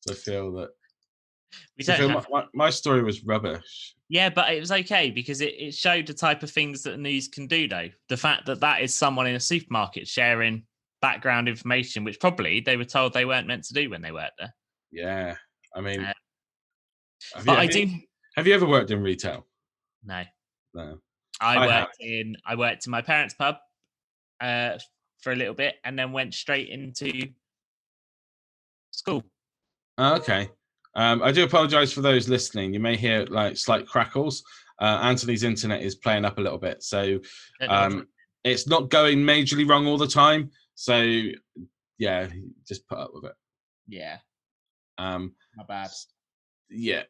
[0.00, 0.70] so i feel that
[1.78, 3.94] We so don't feel have- my, my, my story was rubbish.
[4.08, 6.96] Yeah, but it was okay because it, it showed the type of things that the
[6.98, 7.88] news can do, though.
[8.10, 10.64] The fact that that is someone in a supermarket sharing
[11.02, 14.38] background information, which probably they were told they weren't meant to do when they worked
[14.38, 14.54] there.
[14.92, 15.34] yeah
[15.76, 16.12] i mean Uh,
[17.34, 17.86] have But you- I do.
[18.36, 19.46] Have you ever worked in retail?
[20.04, 20.22] No,
[20.74, 20.98] No.
[21.40, 23.56] I, I worked in I worked in my parents' pub
[24.40, 24.78] uh,
[25.20, 27.12] for a little bit, and then went straight into
[28.90, 29.22] school.
[29.98, 30.48] Oh, okay.
[30.94, 32.74] Um, I do apologise for those listening.
[32.74, 34.42] You may hear like slight crackles.
[34.80, 37.18] Uh, Anthony's internet is playing up a little bit, so
[37.68, 38.08] um,
[38.44, 40.50] it's not going majorly wrong all the time.
[40.74, 41.22] So
[41.98, 42.28] yeah,
[42.66, 43.34] just put up with it.
[43.88, 44.18] yeah,
[44.98, 45.90] Um, my bad.
[46.70, 47.02] yeah.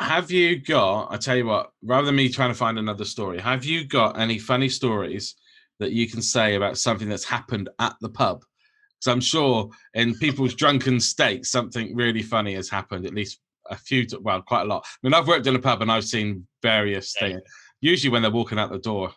[0.00, 1.12] Have you got?
[1.12, 1.70] I tell you what.
[1.82, 5.36] Rather than me trying to find another story, have you got any funny stories
[5.78, 8.40] that you can say about something that's happened at the pub?
[9.00, 13.06] Because I'm sure in people's drunken state, something really funny has happened.
[13.06, 13.38] At least
[13.70, 14.06] a few.
[14.20, 14.84] Well, quite a lot.
[14.86, 17.28] I mean, I've worked in a pub and I've seen various Yeah.
[17.28, 17.42] things.
[17.80, 19.12] Usually, when they're walking out the door,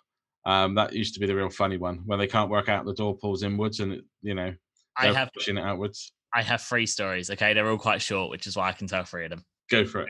[0.47, 2.01] um, that used to be the real funny one.
[2.05, 4.53] When they can't work out the door pulls inwards, and it, you know
[4.97, 6.13] I have pushing it outwards.
[6.33, 7.29] I have three stories.
[7.29, 9.43] Okay, they're all quite short, which is why I can tell three of them.
[9.69, 10.09] Go for it.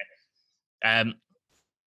[0.85, 1.15] Um,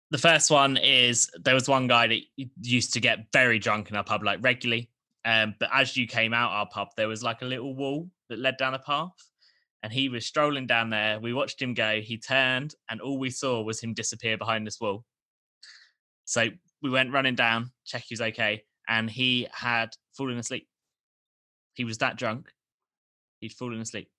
[0.09, 2.19] the first one is there was one guy that
[2.61, 4.89] used to get very drunk in our pub, like regularly.
[5.23, 8.39] Um, but as you came out our pub, there was like a little wall that
[8.39, 9.11] led down a path,
[9.81, 11.21] and he was strolling down there.
[11.21, 12.01] We watched him go.
[12.01, 15.05] He turned, and all we saw was him disappear behind this wall.
[16.25, 16.49] So
[16.81, 20.67] we went running down, check he was okay, and he had fallen asleep.
[21.73, 22.51] He was that drunk,
[23.39, 24.09] he'd fallen asleep.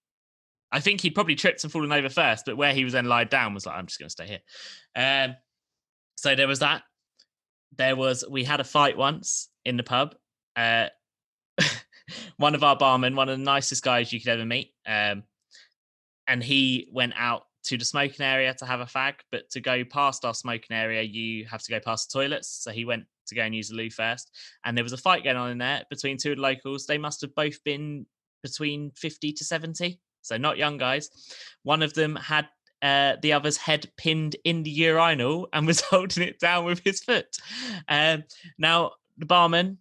[0.71, 3.29] I think he'd probably tripped and fallen over first, but where he was then lied
[3.29, 4.41] down was like, I'm just going to stay here.
[4.97, 5.37] Um,
[6.17, 6.83] so there was that.
[7.77, 10.15] There was we had a fight once in the pub.
[10.57, 10.87] Uh,
[12.37, 15.25] one of our barmen, one of the nicest guys you could ever meet, um,
[16.27, 19.15] and he went out to the smoking area to have a fag.
[19.31, 22.49] But to go past our smoking area, you have to go past the toilets.
[22.49, 24.31] So he went to go and use the loo first,
[24.65, 26.87] and there was a fight going on in there between two locals.
[26.87, 28.07] They must have both been
[28.43, 31.11] between fifty to seventy, so not young guys.
[31.63, 32.49] One of them had
[32.83, 37.01] uh, the other's head pinned in the urinal and was holding it down with his
[37.01, 37.37] foot.
[37.89, 38.25] Um,
[38.59, 39.79] now, the barman,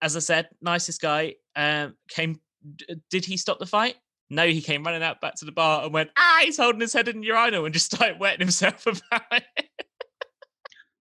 [0.00, 2.40] as I said, nicest guy, um, came.
[2.76, 3.96] d- Did he stop the fight?
[4.34, 6.92] No, he came running out back to the bar and went, ah, he's holding his
[6.92, 9.44] head in the urinal and just started wetting himself about it.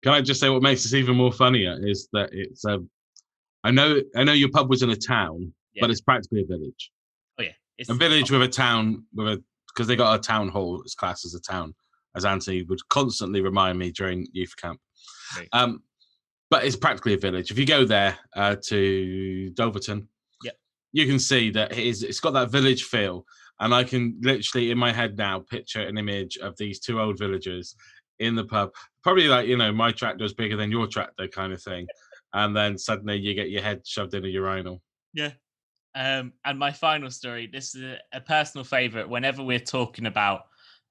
[0.02, 2.90] Can I just say what makes this even more funnier is that it's um
[3.64, 6.92] I know I know your pub was in a town, but it's practically a village.
[7.38, 7.52] Oh, yeah.
[7.78, 10.94] It's, A village with a town with a because they got a town hall as
[10.94, 11.74] class as a town,
[12.14, 14.78] as Anthony would constantly remind me during youth camp.
[15.36, 15.48] Right.
[15.52, 15.82] Um,
[16.50, 17.50] but it's practically a village.
[17.50, 20.06] If you go there uh, to Doverton.
[20.94, 23.26] You can see that it is, it's got that village feel.
[23.60, 27.18] And I can literally in my head now picture an image of these two old
[27.18, 27.76] villagers
[28.20, 28.70] in the pub,
[29.02, 31.86] probably like you know my tractor is bigger than your tractor kind of thing,
[32.32, 34.80] and then suddenly you get your head shoved in a urinal.
[35.12, 35.32] Yeah.
[35.96, 37.48] Um, and my final story.
[37.52, 39.08] This is a, a personal favorite.
[39.08, 40.42] Whenever we're talking about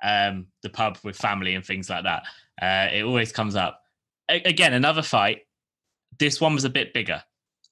[0.04, 2.24] um, the pub with family and things like that,
[2.62, 3.82] uh, it always comes up.
[4.30, 5.42] A- again, another fight.
[6.20, 7.24] This one was a bit bigger.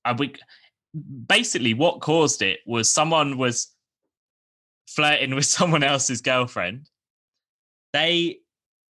[0.03, 0.33] I we,
[1.27, 3.73] basically what caused it was someone was
[4.87, 6.89] flirting with someone else's girlfriend.
[7.93, 8.39] They,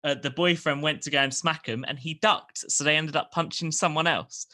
[0.04, 3.16] uh, the boyfriend went to go and smack him, and he ducked, so they ended
[3.16, 4.48] up punching someone else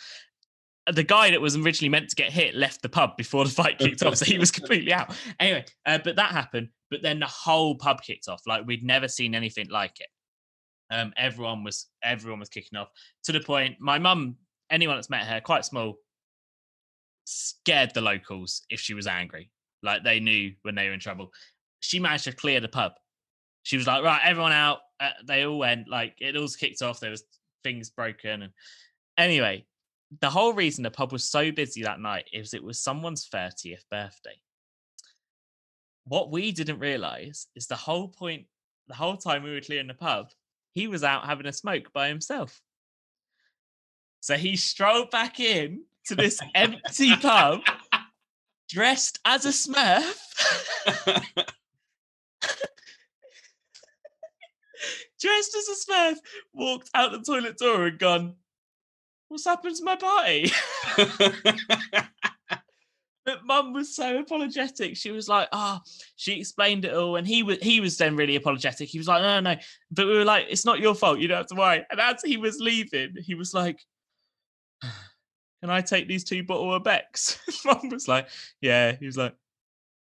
[0.92, 3.80] the guy that was originally meant to get hit left the pub before the fight
[3.80, 5.16] kicked off, so he was completely out.
[5.40, 6.70] Anyway, uh, but that happened.
[6.92, 8.42] But then the whole pub kicked off.
[8.46, 10.08] Like we'd never seen anything like it.
[10.92, 12.90] Um, everyone was everyone was kicking off
[13.24, 13.78] to the point.
[13.80, 14.36] My mum,
[14.70, 15.98] anyone that's met her, quite small,
[17.26, 19.52] scared the locals if she was angry.
[19.84, 21.32] Like they knew when they were in trouble.
[21.80, 22.94] She managed to clear the pub.
[23.64, 24.80] She was like, right, everyone out.
[25.00, 25.90] Uh, they all went.
[25.90, 27.00] Like it all kicked off.
[27.00, 27.24] There was
[27.64, 28.54] things broken and
[29.18, 29.66] anyway
[30.22, 33.84] the whole reason the pub was so busy that night is it was someone's 30th
[33.90, 34.40] birthday.
[36.06, 38.46] What we didn't realize is the whole point,
[38.88, 40.28] the whole time we were clearing the pub,
[40.74, 42.62] he was out having a smoke by himself.
[44.20, 47.62] So he strolled back in to this empty pub,
[48.70, 50.18] dressed as a smurf,
[55.22, 56.16] dressed as a smurf,
[56.54, 58.36] walked out the toilet door and gone,
[59.28, 60.52] What's happened to my party?
[63.26, 64.96] But mum was so apologetic.
[64.96, 65.82] She was like, "Ah,"
[66.16, 68.88] she explained it all, and he was he was then really apologetic.
[68.88, 71.18] He was like, "No, no," no." but we were like, "It's not your fault.
[71.18, 73.80] You don't have to worry." And as he was leaving, he was like,
[75.62, 78.28] "Can I take these two bottle of Becks?" mum was like,
[78.62, 79.36] "Yeah." He was like,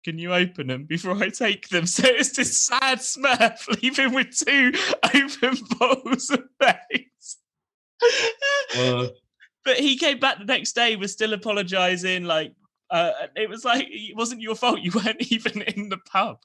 [0.05, 4.36] "Can you open them before I take them?" So it's this sad Smurf leaving with
[4.36, 4.72] two
[5.14, 7.38] open bottles of Becks.
[8.76, 9.09] Uh,
[9.64, 12.53] but he came back the next day was still apologizing like
[12.90, 16.38] uh, it was like it wasn't your fault you weren't even in the pub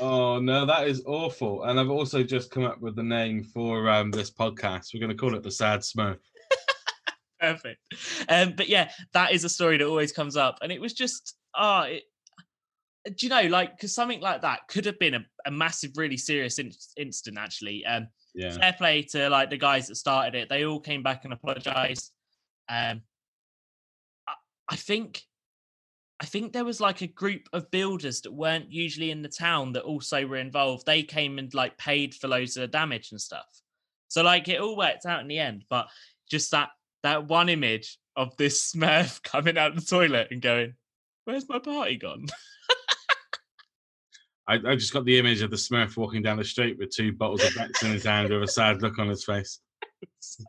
[0.00, 1.64] oh no, that is awful.
[1.64, 4.92] And I've also just come up with the name for um, this podcast.
[4.92, 6.18] We're going to call it the Sad Smurf.
[7.52, 7.80] Perfect
[8.28, 11.36] um but yeah that is a story that always comes up and it was just
[11.54, 12.02] ah it
[13.14, 16.16] do you know, like, because something like that could have been a, a massive, really
[16.16, 17.84] serious in- incident, actually.
[17.86, 18.50] Um, Yeah.
[18.50, 20.48] fair play to like the guys that started it.
[20.48, 22.12] They all came back and apologized.
[22.68, 23.02] Um,
[24.26, 24.34] I,
[24.68, 25.22] I think,
[26.18, 29.72] I think there was like a group of builders that weren't usually in the town
[29.74, 30.86] that also were involved.
[30.86, 33.46] They came and like paid for loads of the damage and stuff.
[34.08, 35.64] So like it all worked out in the end.
[35.68, 35.88] But
[36.28, 36.70] just that
[37.06, 40.74] that one image of this Smurf coming out of the toilet and going,
[41.24, 42.26] "Where's my party gone?"
[44.48, 47.12] I, I just got the image of the Smurf walking down the street with two
[47.12, 49.60] bottles of Becks in his hand with a sad look on his face.
[50.18, 50.44] So.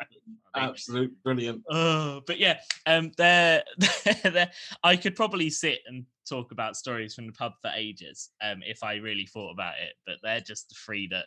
[0.56, 1.64] Absolute brilliant.
[1.70, 3.64] Oh, but yeah, um, there,
[4.24, 4.52] there,
[4.84, 8.84] I could probably sit and talk about stories from the pub for ages, um, if
[8.84, 9.94] I really thought about it.
[10.06, 11.26] But they're just the three that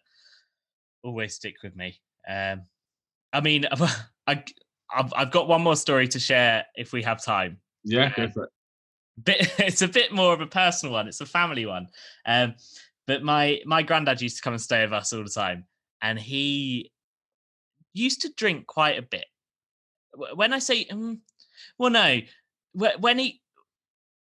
[1.02, 1.98] always stick with me.
[2.28, 2.62] Um,
[3.32, 3.66] I mean,
[4.26, 4.44] I,
[4.94, 7.58] I've, I've got one more story to share if we have time.
[7.84, 8.50] Yeah, go for it.
[9.22, 11.08] Bit, it's a bit more of a personal one.
[11.08, 11.88] It's a family one.
[12.26, 12.54] Um,
[13.06, 15.64] but my my granddad used to come and stay with us all the time,
[16.02, 16.92] and he
[17.92, 19.26] used to drink quite a bit.
[20.34, 21.20] When I say, um,
[21.78, 22.20] well, no,
[22.72, 23.40] when he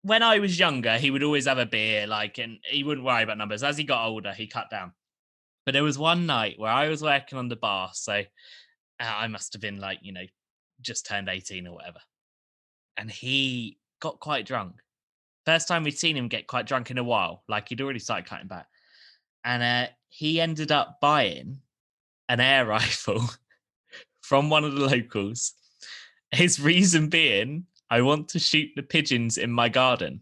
[0.03, 3.23] when I was younger, he would always have a beer, like, and he wouldn't worry
[3.23, 3.62] about numbers.
[3.62, 4.93] As he got older, he cut down.
[5.65, 8.23] But there was one night where I was working on the bar, so uh,
[9.01, 10.27] I must have been like, you know,
[10.85, 11.99] just turned eighteen or whatever,
[12.97, 14.74] and he got quite drunk.
[15.45, 18.28] First time we'd seen him get quite drunk in a while, like he'd already started
[18.28, 18.66] cutting back,
[19.45, 21.59] and uh, he ended up buying
[22.28, 23.22] an air rifle
[24.20, 25.55] from one of the locals.
[26.30, 30.20] His reason being, I want to shoot the pigeons in my garden.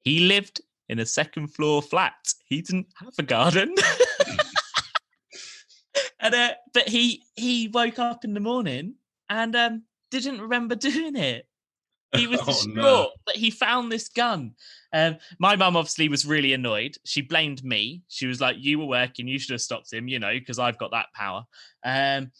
[0.00, 2.32] He lived in a second floor flat.
[2.44, 3.74] He didn't have a garden.
[6.26, 8.94] and uh, but he he woke up in the morning
[9.28, 11.46] and um didn't remember doing it.
[12.14, 13.10] He was Oh, distraught no.
[13.26, 14.52] that he found this gun.
[14.92, 16.96] Um, my mum obviously was really annoyed.
[17.04, 18.02] She blamed me.
[18.08, 19.26] She was like, "You were working.
[19.28, 20.08] You should have stopped him.
[20.08, 21.44] You know, because I've got that power."
[21.84, 22.30] Um,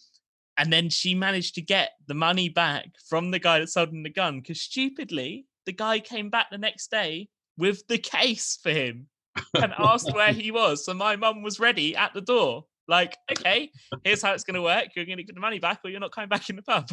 [0.58, 4.02] and then she managed to get the money back from the guy that sold him
[4.04, 7.28] the gun because stupidly the guy came back the next day
[7.58, 9.08] with the case for him
[9.54, 10.84] and asked where he was.
[10.86, 12.64] So my mum was ready at the door.
[12.88, 13.70] Like, okay,
[14.04, 14.88] here's how it's going to work.
[14.94, 16.88] You're going to get the money back, or you're not coming back in the pub.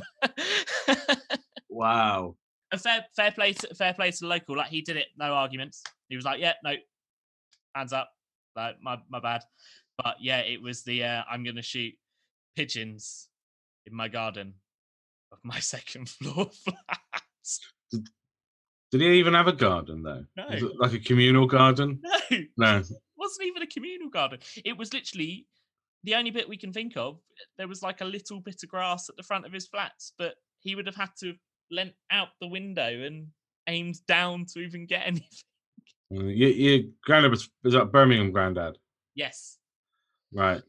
[1.69, 2.35] Wow.
[2.71, 4.57] and fair, fair play, to, fair play to the local.
[4.57, 5.83] Like he did it, no arguments.
[6.09, 6.73] He was like, yeah, no,
[7.75, 8.09] hands up,
[8.55, 9.41] like my my bad.
[10.03, 11.93] But yeah, it was the uh, I'm going to shoot
[12.55, 13.29] pigeons
[13.85, 14.55] in my garden
[15.31, 17.21] of my second floor flat.
[18.91, 20.25] Did he even have a garden though?
[20.37, 20.71] No.
[20.79, 22.01] Like a communal garden?
[22.57, 22.83] No, No.
[23.17, 24.39] wasn't even a communal garden.
[24.65, 25.45] It was literally
[26.03, 27.19] the only bit we can think of.
[27.57, 30.35] There was like a little bit of grass at the front of his flats, but
[30.59, 31.37] he would have had to have
[31.71, 33.27] leant out the window and
[33.67, 35.27] aimed down to even get anything.
[36.15, 38.77] Uh, Your, your granddad was, was that Birmingham granddad?
[39.15, 39.57] Yes.
[40.31, 40.61] Right.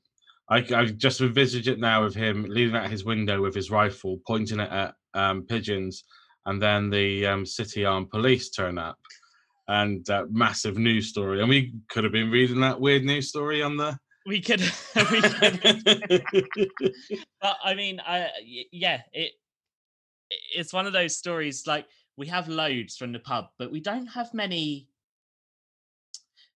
[0.49, 4.21] I, I just envisage it now of him leaning out his window with his rifle,
[4.27, 6.05] pointing it at um, pigeons,
[6.47, 8.99] and then the um, city armed police turn up,
[9.69, 11.41] and uh, massive news story.
[11.41, 13.99] And we could have been reading that weird news story on the.
[14.27, 14.61] We could,
[15.11, 15.61] we could
[17.41, 18.29] but I mean, I
[18.73, 19.33] yeah, it
[20.55, 21.67] it's one of those stories.
[21.67, 24.89] Like we have loads from the pub, but we don't have many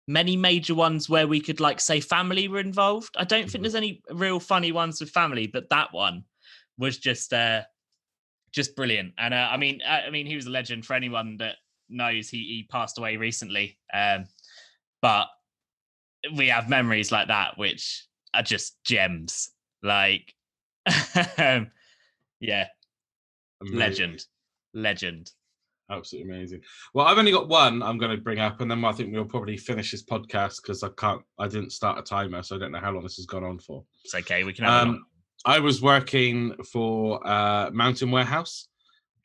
[0.06, 3.14] many major ones where we could like say family were involved.
[3.16, 3.62] I don't think Mhm.
[3.62, 6.24] there's any real funny ones with family, but that one
[6.78, 7.62] was just uh
[8.52, 9.14] just brilliant.
[9.18, 11.56] And uh, I mean, I, I mean, he was a legend for anyone that
[11.88, 12.28] knows.
[12.30, 14.26] He he passed away recently, um,
[15.02, 15.28] but
[16.34, 19.50] we have memories like that which are just gems.
[19.82, 20.34] Like,
[21.38, 21.70] um,
[22.40, 22.66] yeah,
[23.60, 23.78] Amazing.
[23.78, 24.24] legend,
[24.74, 25.30] legend.
[25.90, 26.60] Absolutely amazing.
[26.92, 29.24] Well, I've only got one I'm going to bring up, and then I think we'll
[29.24, 31.22] probably finish this podcast because I can't.
[31.38, 33.58] I didn't start a timer, so I don't know how long this has gone on
[33.58, 33.84] for.
[34.04, 34.44] It's okay.
[34.44, 35.06] We can have Um,
[35.46, 38.68] I was working for uh, Mountain Warehouse,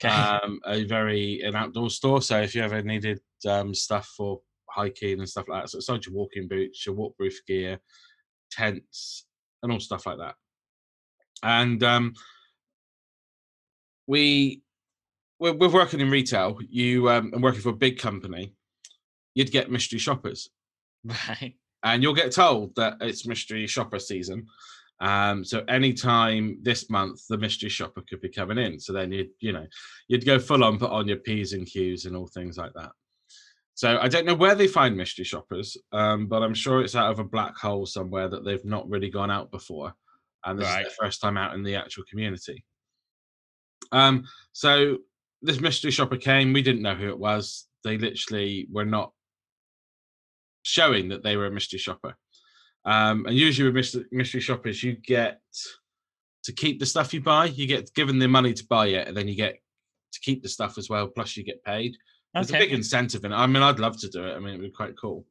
[0.03, 0.13] okay.
[0.13, 2.21] um, a very an outdoor store.
[2.21, 4.39] So if you ever needed um, stuff for
[4.74, 7.80] hiking and stuff like that, so it's like your walking boots, your waterproof gear,
[8.51, 9.26] tents,
[9.61, 10.36] and all stuff like that.
[11.43, 12.13] And um,
[14.07, 14.61] we
[15.39, 16.57] we're, we're working in retail.
[16.69, 18.53] You um, and working for a big company,
[19.36, 20.49] you'd get mystery shoppers
[21.05, 21.55] right.
[21.84, 24.47] and you'll get told that it's mystery shopper season.
[24.99, 28.80] Um, so anytime this month, the mystery shopper could be coming in.
[28.80, 29.65] So then you'd, you know,
[30.07, 32.91] you'd go full on, put on your P's and Q's and all things like that.
[33.76, 37.11] So I don't know where they find mystery shoppers, um, but I'm sure it's out
[37.11, 39.93] of a black hole somewhere that they've not really gone out before,
[40.45, 40.86] and this Right.
[40.86, 42.63] is their first time out in the actual community.
[43.91, 44.99] Um, so
[45.41, 46.53] this mystery shopper came.
[46.53, 47.67] We didn't know who it was.
[47.84, 49.11] They literally were not
[50.61, 52.15] showing that they were a mystery shopper.
[52.86, 55.41] Um, and usually with mystery, mystery shoppers, you get
[56.43, 57.45] to keep the stuff you buy.
[57.45, 59.55] You get given the money to buy it, and then you get
[60.13, 61.07] to keep the stuff as well.
[61.07, 61.97] Plus, you get paid.
[62.34, 63.36] There's a big incentive in it.
[63.36, 64.36] I mean, I'd love to do it.
[64.36, 65.25] I mean, it'd be quite cool.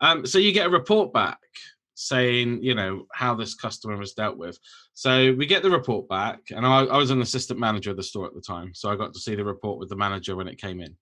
[0.00, 1.38] Um, so you get a report back
[1.94, 4.58] saying, you know, how this customer was dealt with.
[4.94, 8.02] So we get the report back, and I, I was an assistant manager of the
[8.02, 10.48] store at the time, so I got to see the report with the manager when
[10.48, 10.96] it came in.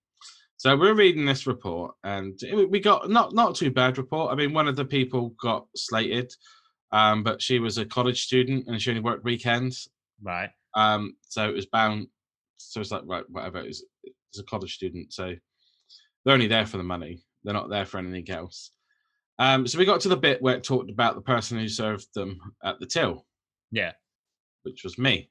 [0.58, 4.32] So we're reading this report, and it- we got not not too bad report.
[4.32, 6.32] I mean, one of the people got slated,
[6.92, 9.88] um, but she was a college student and she only worked weekends.
[10.22, 10.50] Right.
[10.74, 12.06] Um, so it was bound.
[12.58, 13.58] So it's like right, whatever.
[13.58, 13.84] It was,
[14.32, 15.34] it's a college student, so
[16.24, 17.22] they're only there for the money.
[17.44, 18.70] They're not there for anything else.
[19.38, 22.06] Um, so we got to the bit where it talked about the person who served
[22.14, 23.26] them at the till,
[23.70, 23.92] Yeah.
[24.62, 25.30] which was me.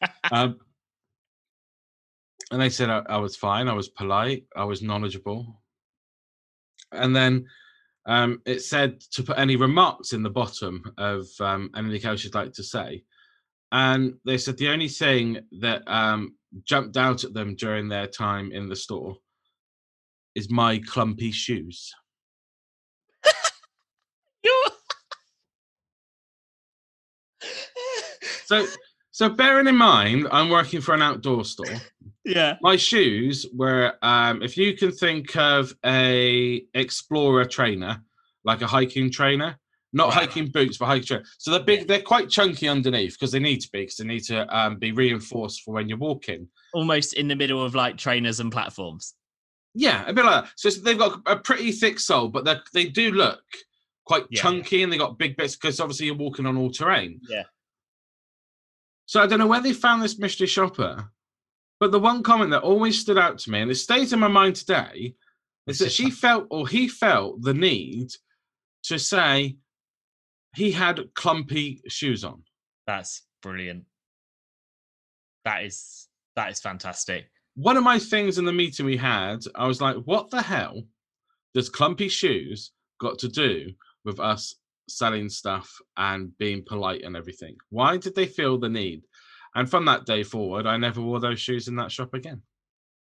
[0.32, 0.58] um,
[2.50, 3.68] and they said I, I was fine.
[3.68, 4.44] I was polite.
[4.56, 5.62] I was knowledgeable.
[6.92, 7.46] And then
[8.06, 12.34] um, it said to put any remarks in the bottom of um, anything else you'd
[12.34, 13.04] like to say.
[13.70, 16.34] And they said the only thing that um,
[16.64, 19.16] jumped out at them during their time in the store
[20.34, 21.92] is my clumpy shoes.
[28.48, 28.66] So,
[29.10, 31.66] so bearing in mind, I'm working for an outdoor store.
[32.24, 32.56] yeah.
[32.62, 38.02] My shoes were, um, if you can think of a explorer trainer,
[38.44, 39.58] like a hiking trainer,
[39.92, 41.24] not hiking boots, but hiking trainer.
[41.38, 44.24] So they're big, they're quite chunky underneath because they need to be, because they need
[44.24, 46.48] to um, be reinforced for when you're walking.
[46.74, 49.14] Almost in the middle of like trainers and platforms.
[49.74, 50.52] Yeah, a bit like that.
[50.56, 53.40] So they've got a pretty thick sole, but they they do look
[54.04, 54.40] quite Yeah.
[54.42, 57.20] chunky and they got big bits because obviously you're walking on all terrain.
[57.28, 57.44] Yeah.
[59.06, 61.10] So I don't know where they found this mystery shopper,
[61.80, 64.28] but the one comment that always stood out to me, and it stays in my
[64.28, 65.14] mind today,
[65.66, 68.08] is that she felt or he felt the need
[68.84, 69.56] to say
[70.58, 72.42] he had clumpy shoes on.
[72.86, 73.84] That's brilliant.
[75.44, 77.30] That is that is fantastic.
[77.54, 80.82] One of my things in the meeting we had, I was like, what the hell
[81.54, 83.70] does clumpy shoes got to do
[84.04, 84.56] with us
[84.88, 87.56] selling stuff and being polite and everything?
[87.70, 89.02] Why did they feel the need?
[89.54, 92.42] And from that day forward, I never wore those shoes in that shop again.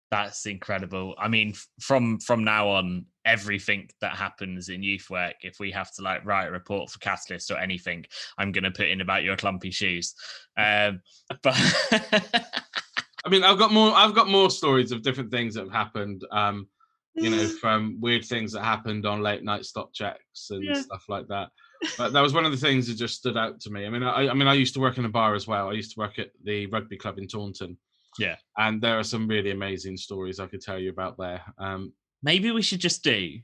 [0.10, 1.16] That's incredible.
[1.18, 5.94] I mean, from from now on, everything that happens in youth work, if we have
[5.96, 8.06] to like write a report for Catalyst or anything,
[8.38, 10.16] I'm going to put in about your clumpy shoes.
[10.58, 11.02] Um,
[11.44, 11.56] but
[13.26, 13.94] I mean, I've got more.
[13.94, 16.24] I've got more stories of different things that have happened.
[16.32, 16.68] Um,
[17.16, 20.82] you know, from weird things that happened on late night stop checks and Yeah.
[20.82, 21.50] stuff like that.
[21.98, 23.86] But that was one of the things that just stood out to me.
[23.86, 25.70] I mean, I, I mean, I used to work in a bar as well.
[25.70, 27.78] I used to work at the rugby club in Taunton.
[28.20, 28.36] Yeah.
[28.58, 31.42] and there are some really amazing stories I could tell you about there.
[31.58, 31.94] Um,
[32.24, 33.40] maybe we should just do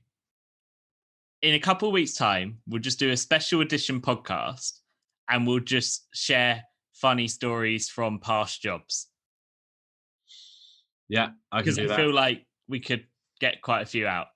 [1.41, 4.79] in a couple of weeks' time, we'll just do a special edition podcast
[5.29, 6.63] and we'll just share
[6.93, 9.09] funny stories from past jobs.
[11.09, 13.05] yeah, I can Because I that feel like we could
[13.41, 14.27] get quite a few out.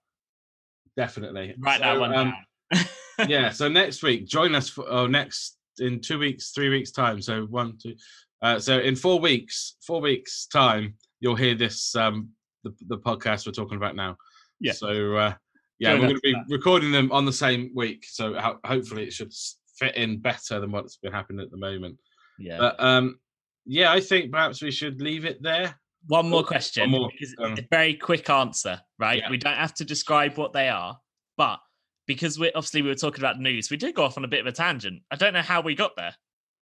[0.97, 1.55] definitely.
[1.59, 2.33] Write that So, one um,
[2.73, 2.85] down.
[3.29, 7.21] yeah so next week join us for oh, next in two weeks three weeks time
[7.21, 7.95] so one two
[8.41, 12.29] uh, so in four weeks four weeks time you'll hear this um
[12.63, 14.15] the, the podcast we're talking about now
[14.59, 14.73] Yeah.
[14.73, 15.33] so uh
[15.79, 18.59] yeah Join we're going to be for recording them on the same week so ho-
[18.65, 19.33] hopefully it should
[19.77, 21.97] fit in better than what's been happening at the moment
[22.39, 22.57] yeah.
[22.57, 23.19] but um
[23.65, 25.75] yeah i think perhaps we should leave it there
[26.07, 26.89] one more oh, question.
[26.89, 27.09] more,
[27.39, 29.19] um, a very quick answer, right?
[29.19, 29.29] Yeah.
[29.29, 30.97] We don't have to describe what they are,
[31.35, 31.59] but
[32.07, 34.39] because we obviously we were talking about news, we did go off on a bit
[34.39, 35.01] of a tangent.
[35.11, 36.15] I don't know how we got there,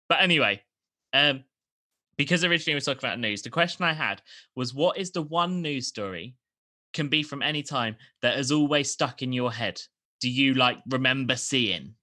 [0.07, 0.61] but anyway,
[1.13, 1.43] um,
[2.17, 4.21] because originally we were talking about news, the question I had
[4.55, 6.35] was, what is the one news story
[6.93, 9.81] can be from any time that has always stuck in your head?
[10.19, 11.95] Do you like remember seeing?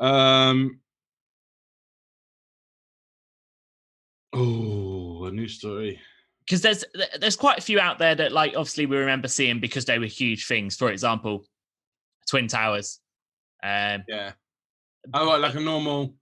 [0.00, 0.80] um
[4.32, 6.00] oh a new story
[6.50, 6.84] because there's
[7.20, 10.06] there's quite a few out there that like obviously we remember seeing because they were
[10.06, 10.76] huge things.
[10.76, 11.44] For example,
[12.28, 12.98] Twin Towers.
[13.62, 14.32] Um, yeah
[15.14, 16.14] oh right, like a normal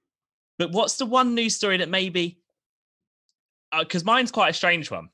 [0.58, 2.40] but what's the one news story that maybe?
[3.78, 5.08] Because mine's quite a strange one.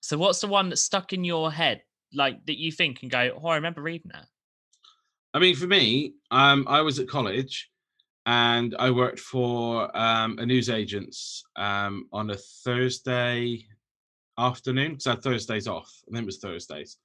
[0.00, 1.82] So what's the one that's stuck in your head,
[2.12, 4.26] like that you think and go, "Oh, I remember reading that."
[5.32, 7.70] I mean, for me, um, I was at college
[8.26, 13.64] and I worked for um, a newsagent's um, on a Thursday
[14.38, 15.90] afternoon because I had Thursdays off.
[16.08, 16.98] I think it was Thursdays.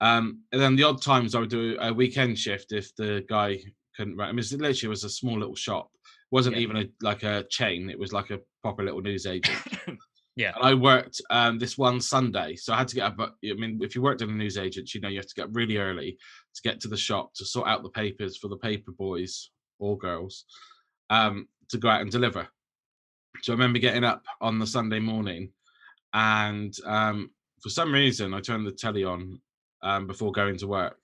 [0.00, 3.58] Um, and then the odd times I would do a weekend shift if the guy
[3.96, 4.28] couldn't write.
[4.28, 5.90] I mean, it literally was a small little shop.
[6.04, 6.62] It wasn't Yeah.
[6.62, 7.90] even a like a chain.
[7.90, 9.56] It was like a proper little newsagent.
[10.36, 10.52] Yeah.
[10.54, 13.18] And I worked um, this one Sunday, so I had to get up.
[13.18, 15.46] I mean, if you worked in a news agent, you know you have to get
[15.46, 16.16] up really early
[16.54, 19.50] to get to the shop to sort out the papers for the paper boys
[19.80, 20.44] or girls
[21.10, 22.46] um, to go out and deliver.
[23.42, 25.50] So I remember getting up on the Sunday morning,
[26.18, 27.30] and um,
[27.62, 29.40] for some reason I turned the telly on
[29.82, 30.98] um, before going to work,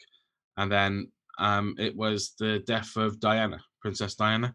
[0.56, 4.54] and then um, it was the death of Diana, Princess Diana,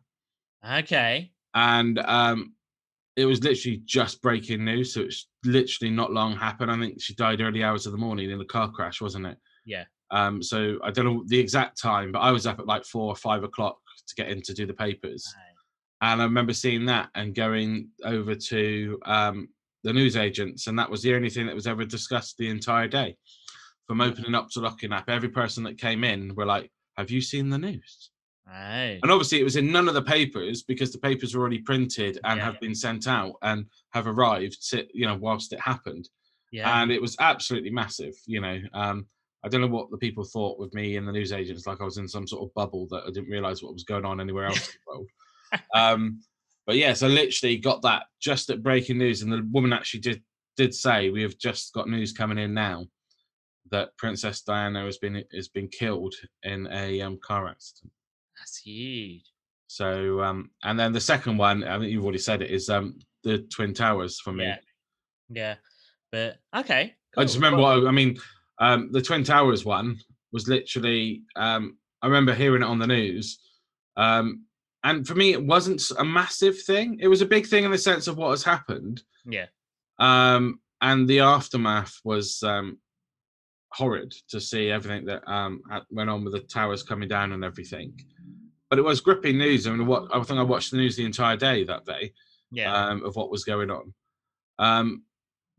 [0.80, 1.32] Okay.
[1.54, 2.54] and um,
[3.16, 4.94] it was literally just breaking news.
[4.94, 6.72] So it's literally not long happened.
[6.72, 9.38] I think she died early hours of the morning in a car crash, wasn't it?
[9.66, 9.86] Yeah.
[10.12, 13.08] Um, so I don't know the exact time, but I was up at like four
[13.12, 15.24] or five o'clock to get in to do the papers.
[16.02, 19.50] And I remember seeing that and going over to um,
[19.84, 22.88] the news agents, and that was the only thing that was ever discussed the entire
[22.88, 23.16] day.
[23.88, 27.22] From opening up to locking up, every person that came in were like, "Have you
[27.22, 28.12] seen the news?"
[29.04, 32.20] And obviously, it was in none of the papers because the papers were already printed
[32.24, 32.46] and Yeah.
[32.46, 34.68] have been sent out and have arrived.
[34.72, 36.10] To, you know, whilst it happened,
[36.52, 36.82] Yeah.
[36.82, 38.16] and it was absolutely massive.
[38.26, 39.08] You know, um,
[39.44, 41.86] I don't know what the people thought with me and the news agents, like I
[41.86, 44.46] was in some sort of bubble that I didn't realize what was going on anywhere
[44.46, 45.08] else in the world.
[45.74, 46.22] Um,
[46.70, 50.22] but yes, I literally got that just at breaking news, and the woman actually did
[50.56, 52.86] did say we have just got news coming in now
[53.72, 56.14] that Princess Diana has been has been killed
[56.44, 57.92] in a um, car accident.
[58.38, 59.24] That's huge.
[59.66, 63.00] So, um, and then the second one, I think you've already said it, is um,
[63.24, 64.44] the Twin Towers for me.
[64.46, 64.58] Yeah.
[65.32, 65.56] Yeah.
[66.12, 66.94] But okay.
[67.18, 68.20] I just remember what I, I mean.
[68.60, 69.98] Um, the Twin Towers one
[70.32, 71.24] was literally.
[71.36, 73.40] Um, I remember hearing it on the news,
[73.98, 74.46] um,
[74.84, 76.98] and for me, it wasn't a massive thing.
[77.02, 79.48] It was a big thing in the sense of what has happened, Yeah.
[80.00, 82.78] um, and the aftermath was um,
[83.74, 85.62] horrid to see everything that um,
[85.92, 88.00] went on with the towers coming down and everything.
[88.70, 89.68] But it was gripping news.
[89.68, 92.14] I mean, what I think I watched the news the entire day that day
[92.52, 92.74] Yeah.
[92.74, 93.94] um, of what was going on.
[94.60, 95.04] Um,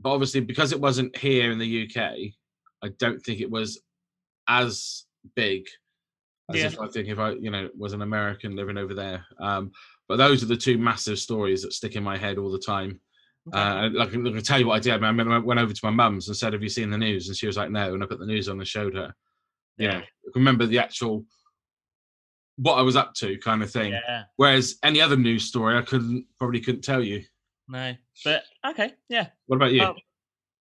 [0.01, 2.33] but obviously, because it wasn't here in the UK,
[2.83, 3.81] I don't think it was
[4.49, 5.05] as
[5.37, 5.66] big
[6.51, 6.66] as Yeah.
[6.66, 9.24] if I think if I, you know, was an American living over there.
[9.40, 9.72] Um,
[10.09, 13.01] but those are the two massive stories that stick in my head all the time.
[13.48, 13.59] Okay.
[13.59, 14.92] Uh, like, I'm going to tell you what I did.
[14.92, 17.28] I remember I went over to my mum's and said, "Have you seen the news?"
[17.28, 19.07] And she was like, "No." And I put the news on and showed her.
[19.07, 19.12] Know,
[19.78, 20.03] Yeah.
[20.34, 21.24] Remember the actual
[22.57, 23.92] what I was up to, kind of thing.
[23.92, 24.24] yeah.
[24.36, 27.22] Whereas any other news story, I couldn't probably couldn't tell you.
[27.68, 27.94] No.
[28.24, 28.92] But okay.
[29.09, 29.28] Yeah.
[29.46, 29.82] What about you?
[29.84, 29.94] Oh,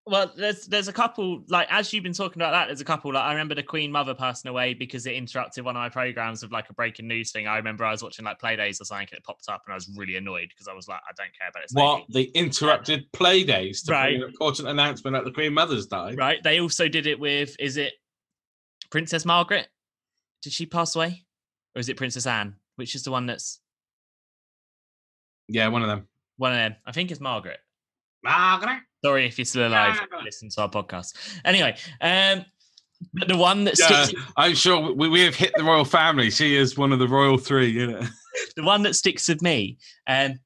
[0.10, 2.66] Well, there's there's a couple like as you've been talking about that.
[2.66, 5.76] There's a couple like I remember the Queen Mother passing away because it interrupted one
[5.76, 7.47] of my programs of like a breaking news thing.
[7.47, 9.76] I remember I was watching like Playdays or something, and it popped up, and I
[9.76, 11.72] was really annoyed because I was like, I don't care about this.
[11.74, 14.16] what they interrupted Playdays to Right.
[14.16, 16.18] an important announcement that the Queen Mother's died.
[16.18, 16.41] Right.
[16.43, 17.93] They also did it with is it
[18.89, 19.68] Princess Margaret?
[20.41, 21.26] Did she pass away,
[21.76, 22.55] or is it Princess Anne?
[22.78, 23.60] Which is the one that's
[25.47, 26.07] Yeah, one of them.
[26.38, 26.76] one of them?
[26.86, 27.60] I think it's Margaret.
[28.24, 28.80] Margaret.
[29.03, 29.95] Sorry if you're still alive.
[29.95, 30.23] Margaret.
[30.23, 31.13] Listen to our podcast.
[31.45, 32.45] Anyway, um,
[33.13, 36.29] but the one that Yeah, sticks I'm sure we, we have hit the royal family.
[36.29, 37.69] She is one of the royal three.
[37.69, 38.01] You know.
[38.55, 39.77] the one that sticks with me
[40.07, 40.39] um,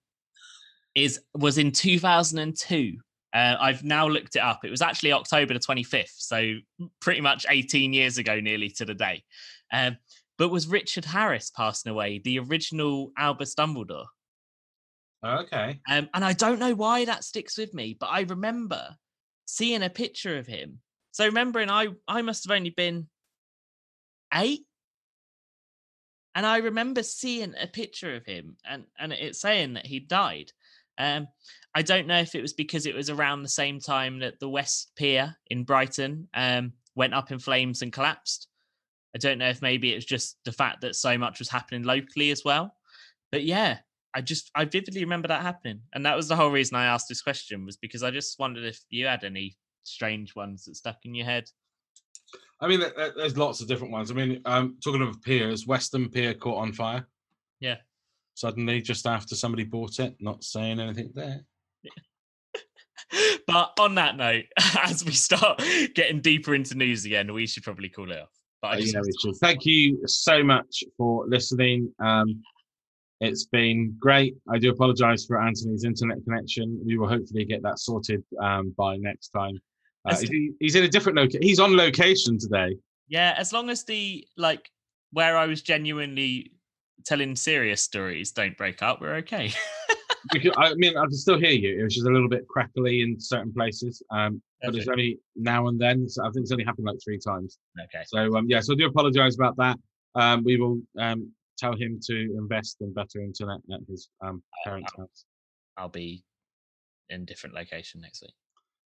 [0.95, 2.97] is was in 2002.
[3.33, 4.63] Uh, I've now looked it up.
[4.63, 6.53] It was actually October the 25th, so
[7.01, 9.23] pretty much 18 years ago, nearly to the day.
[9.71, 9.97] Um,
[10.37, 14.05] but was Richard Harris passing away, the original Albus Dumbledore?
[15.23, 15.79] Okay.
[15.89, 18.95] Um, and I don't know why that sticks with me, but I remember
[19.45, 20.79] seeing a picture of him.
[21.11, 23.07] So remembering I I must have only been
[24.33, 24.65] eight.
[26.35, 30.51] And I remember seeing a picture of him and, and it saying that he died.
[30.97, 31.27] Um,
[31.75, 34.49] I don't know if it was because it was around the same time that the
[34.49, 38.47] West Pier in Brighton um, went up in flames and collapsed.
[39.15, 42.31] I don't know if maybe it's just the fact that so much was happening locally
[42.31, 42.75] as well.
[43.31, 43.79] But yeah,
[44.15, 47.07] I just I vividly remember that happening, and that was the whole reason I asked
[47.09, 50.97] this question was because I just wondered if you had any strange ones that stuck
[51.03, 51.45] in your head.
[52.61, 54.09] I mean, there- there- there's lots of different ones.
[54.11, 57.07] I mean, um, talking of piers, Western Pier caught on fire.
[57.59, 57.77] Yeah.
[58.35, 61.45] Suddenly, just after somebody bought it, not saying anything there.
[63.47, 64.45] but on that note,
[64.83, 65.61] as we start
[65.93, 68.31] getting deeper into news again, we should probably call it off.
[68.61, 68.93] But I Uh, just
[69.25, 69.31] yeah.
[69.41, 71.93] Thank you so much for listening.
[71.99, 72.41] Um,
[73.23, 74.35] it's been great.
[74.53, 76.79] I do apologise for Anthony's internet connection.
[76.85, 79.59] We will hopefully get that sorted um, by next time.
[80.05, 81.41] Uh, he, he's in a different location.
[81.41, 82.75] He's on location today.
[83.07, 84.69] yeah, as long as the like
[85.11, 86.51] where I was genuinely
[87.05, 89.53] telling serious stories don't break up, we're okay.
[90.57, 91.79] I mean, I can still hear you.
[91.79, 95.67] It was just a little bit crackly in certain places, um, but it's only now
[95.67, 96.07] and then.
[96.07, 97.57] So I think it's only happened like three times.
[97.83, 98.03] okay.
[98.05, 99.77] So um, yeah, so I do apologise about that.
[100.15, 104.91] Um, we will um, tell him to invest in better internet at his um, parents'
[104.97, 105.25] house.
[105.77, 106.23] I'll be
[107.09, 108.33] in different location next week.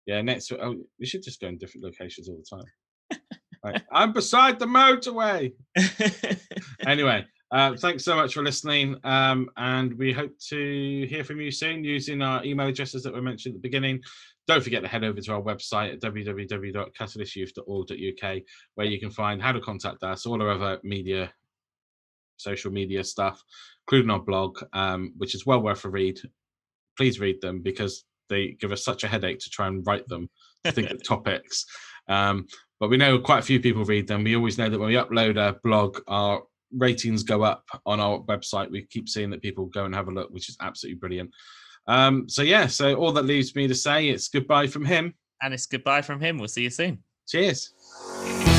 [0.06, 0.60] Yeah, next week.
[0.62, 3.20] Oh, we should just go in different locations all the time.
[3.62, 5.52] Right, I'm beside the motorway.
[6.86, 8.96] Anyway, uh, thanks so much for listening.
[9.04, 13.20] Um, and we hope to hear from you soon using our email addresses that we
[13.20, 14.00] mentioned at the beginning.
[14.46, 18.42] Don't forget to head over to our website at www.catalystyouth.org.uk,
[18.74, 21.32] where you can find how to contact us, all our other media,
[22.40, 23.42] social media stuff,
[23.86, 26.20] including our blog, um, which is well worth a read.
[26.96, 30.28] Please read them because they give us such a headache to try and write them,
[30.64, 31.66] to think of topics.
[32.08, 32.46] Um,
[32.78, 34.24] but we know quite a few people read them.
[34.24, 36.42] We always know that when we upload a blog, our
[36.76, 38.70] ratings go up on our website.
[38.70, 41.30] We keep seeing that people go and have a look, which is absolutely brilliant.
[41.86, 45.14] Um, so yeah, so all that leaves me to say it's goodbye from him.
[45.42, 46.38] and it's goodbye from him.
[46.38, 47.02] We'll see you soon.
[47.28, 48.49] Cheers.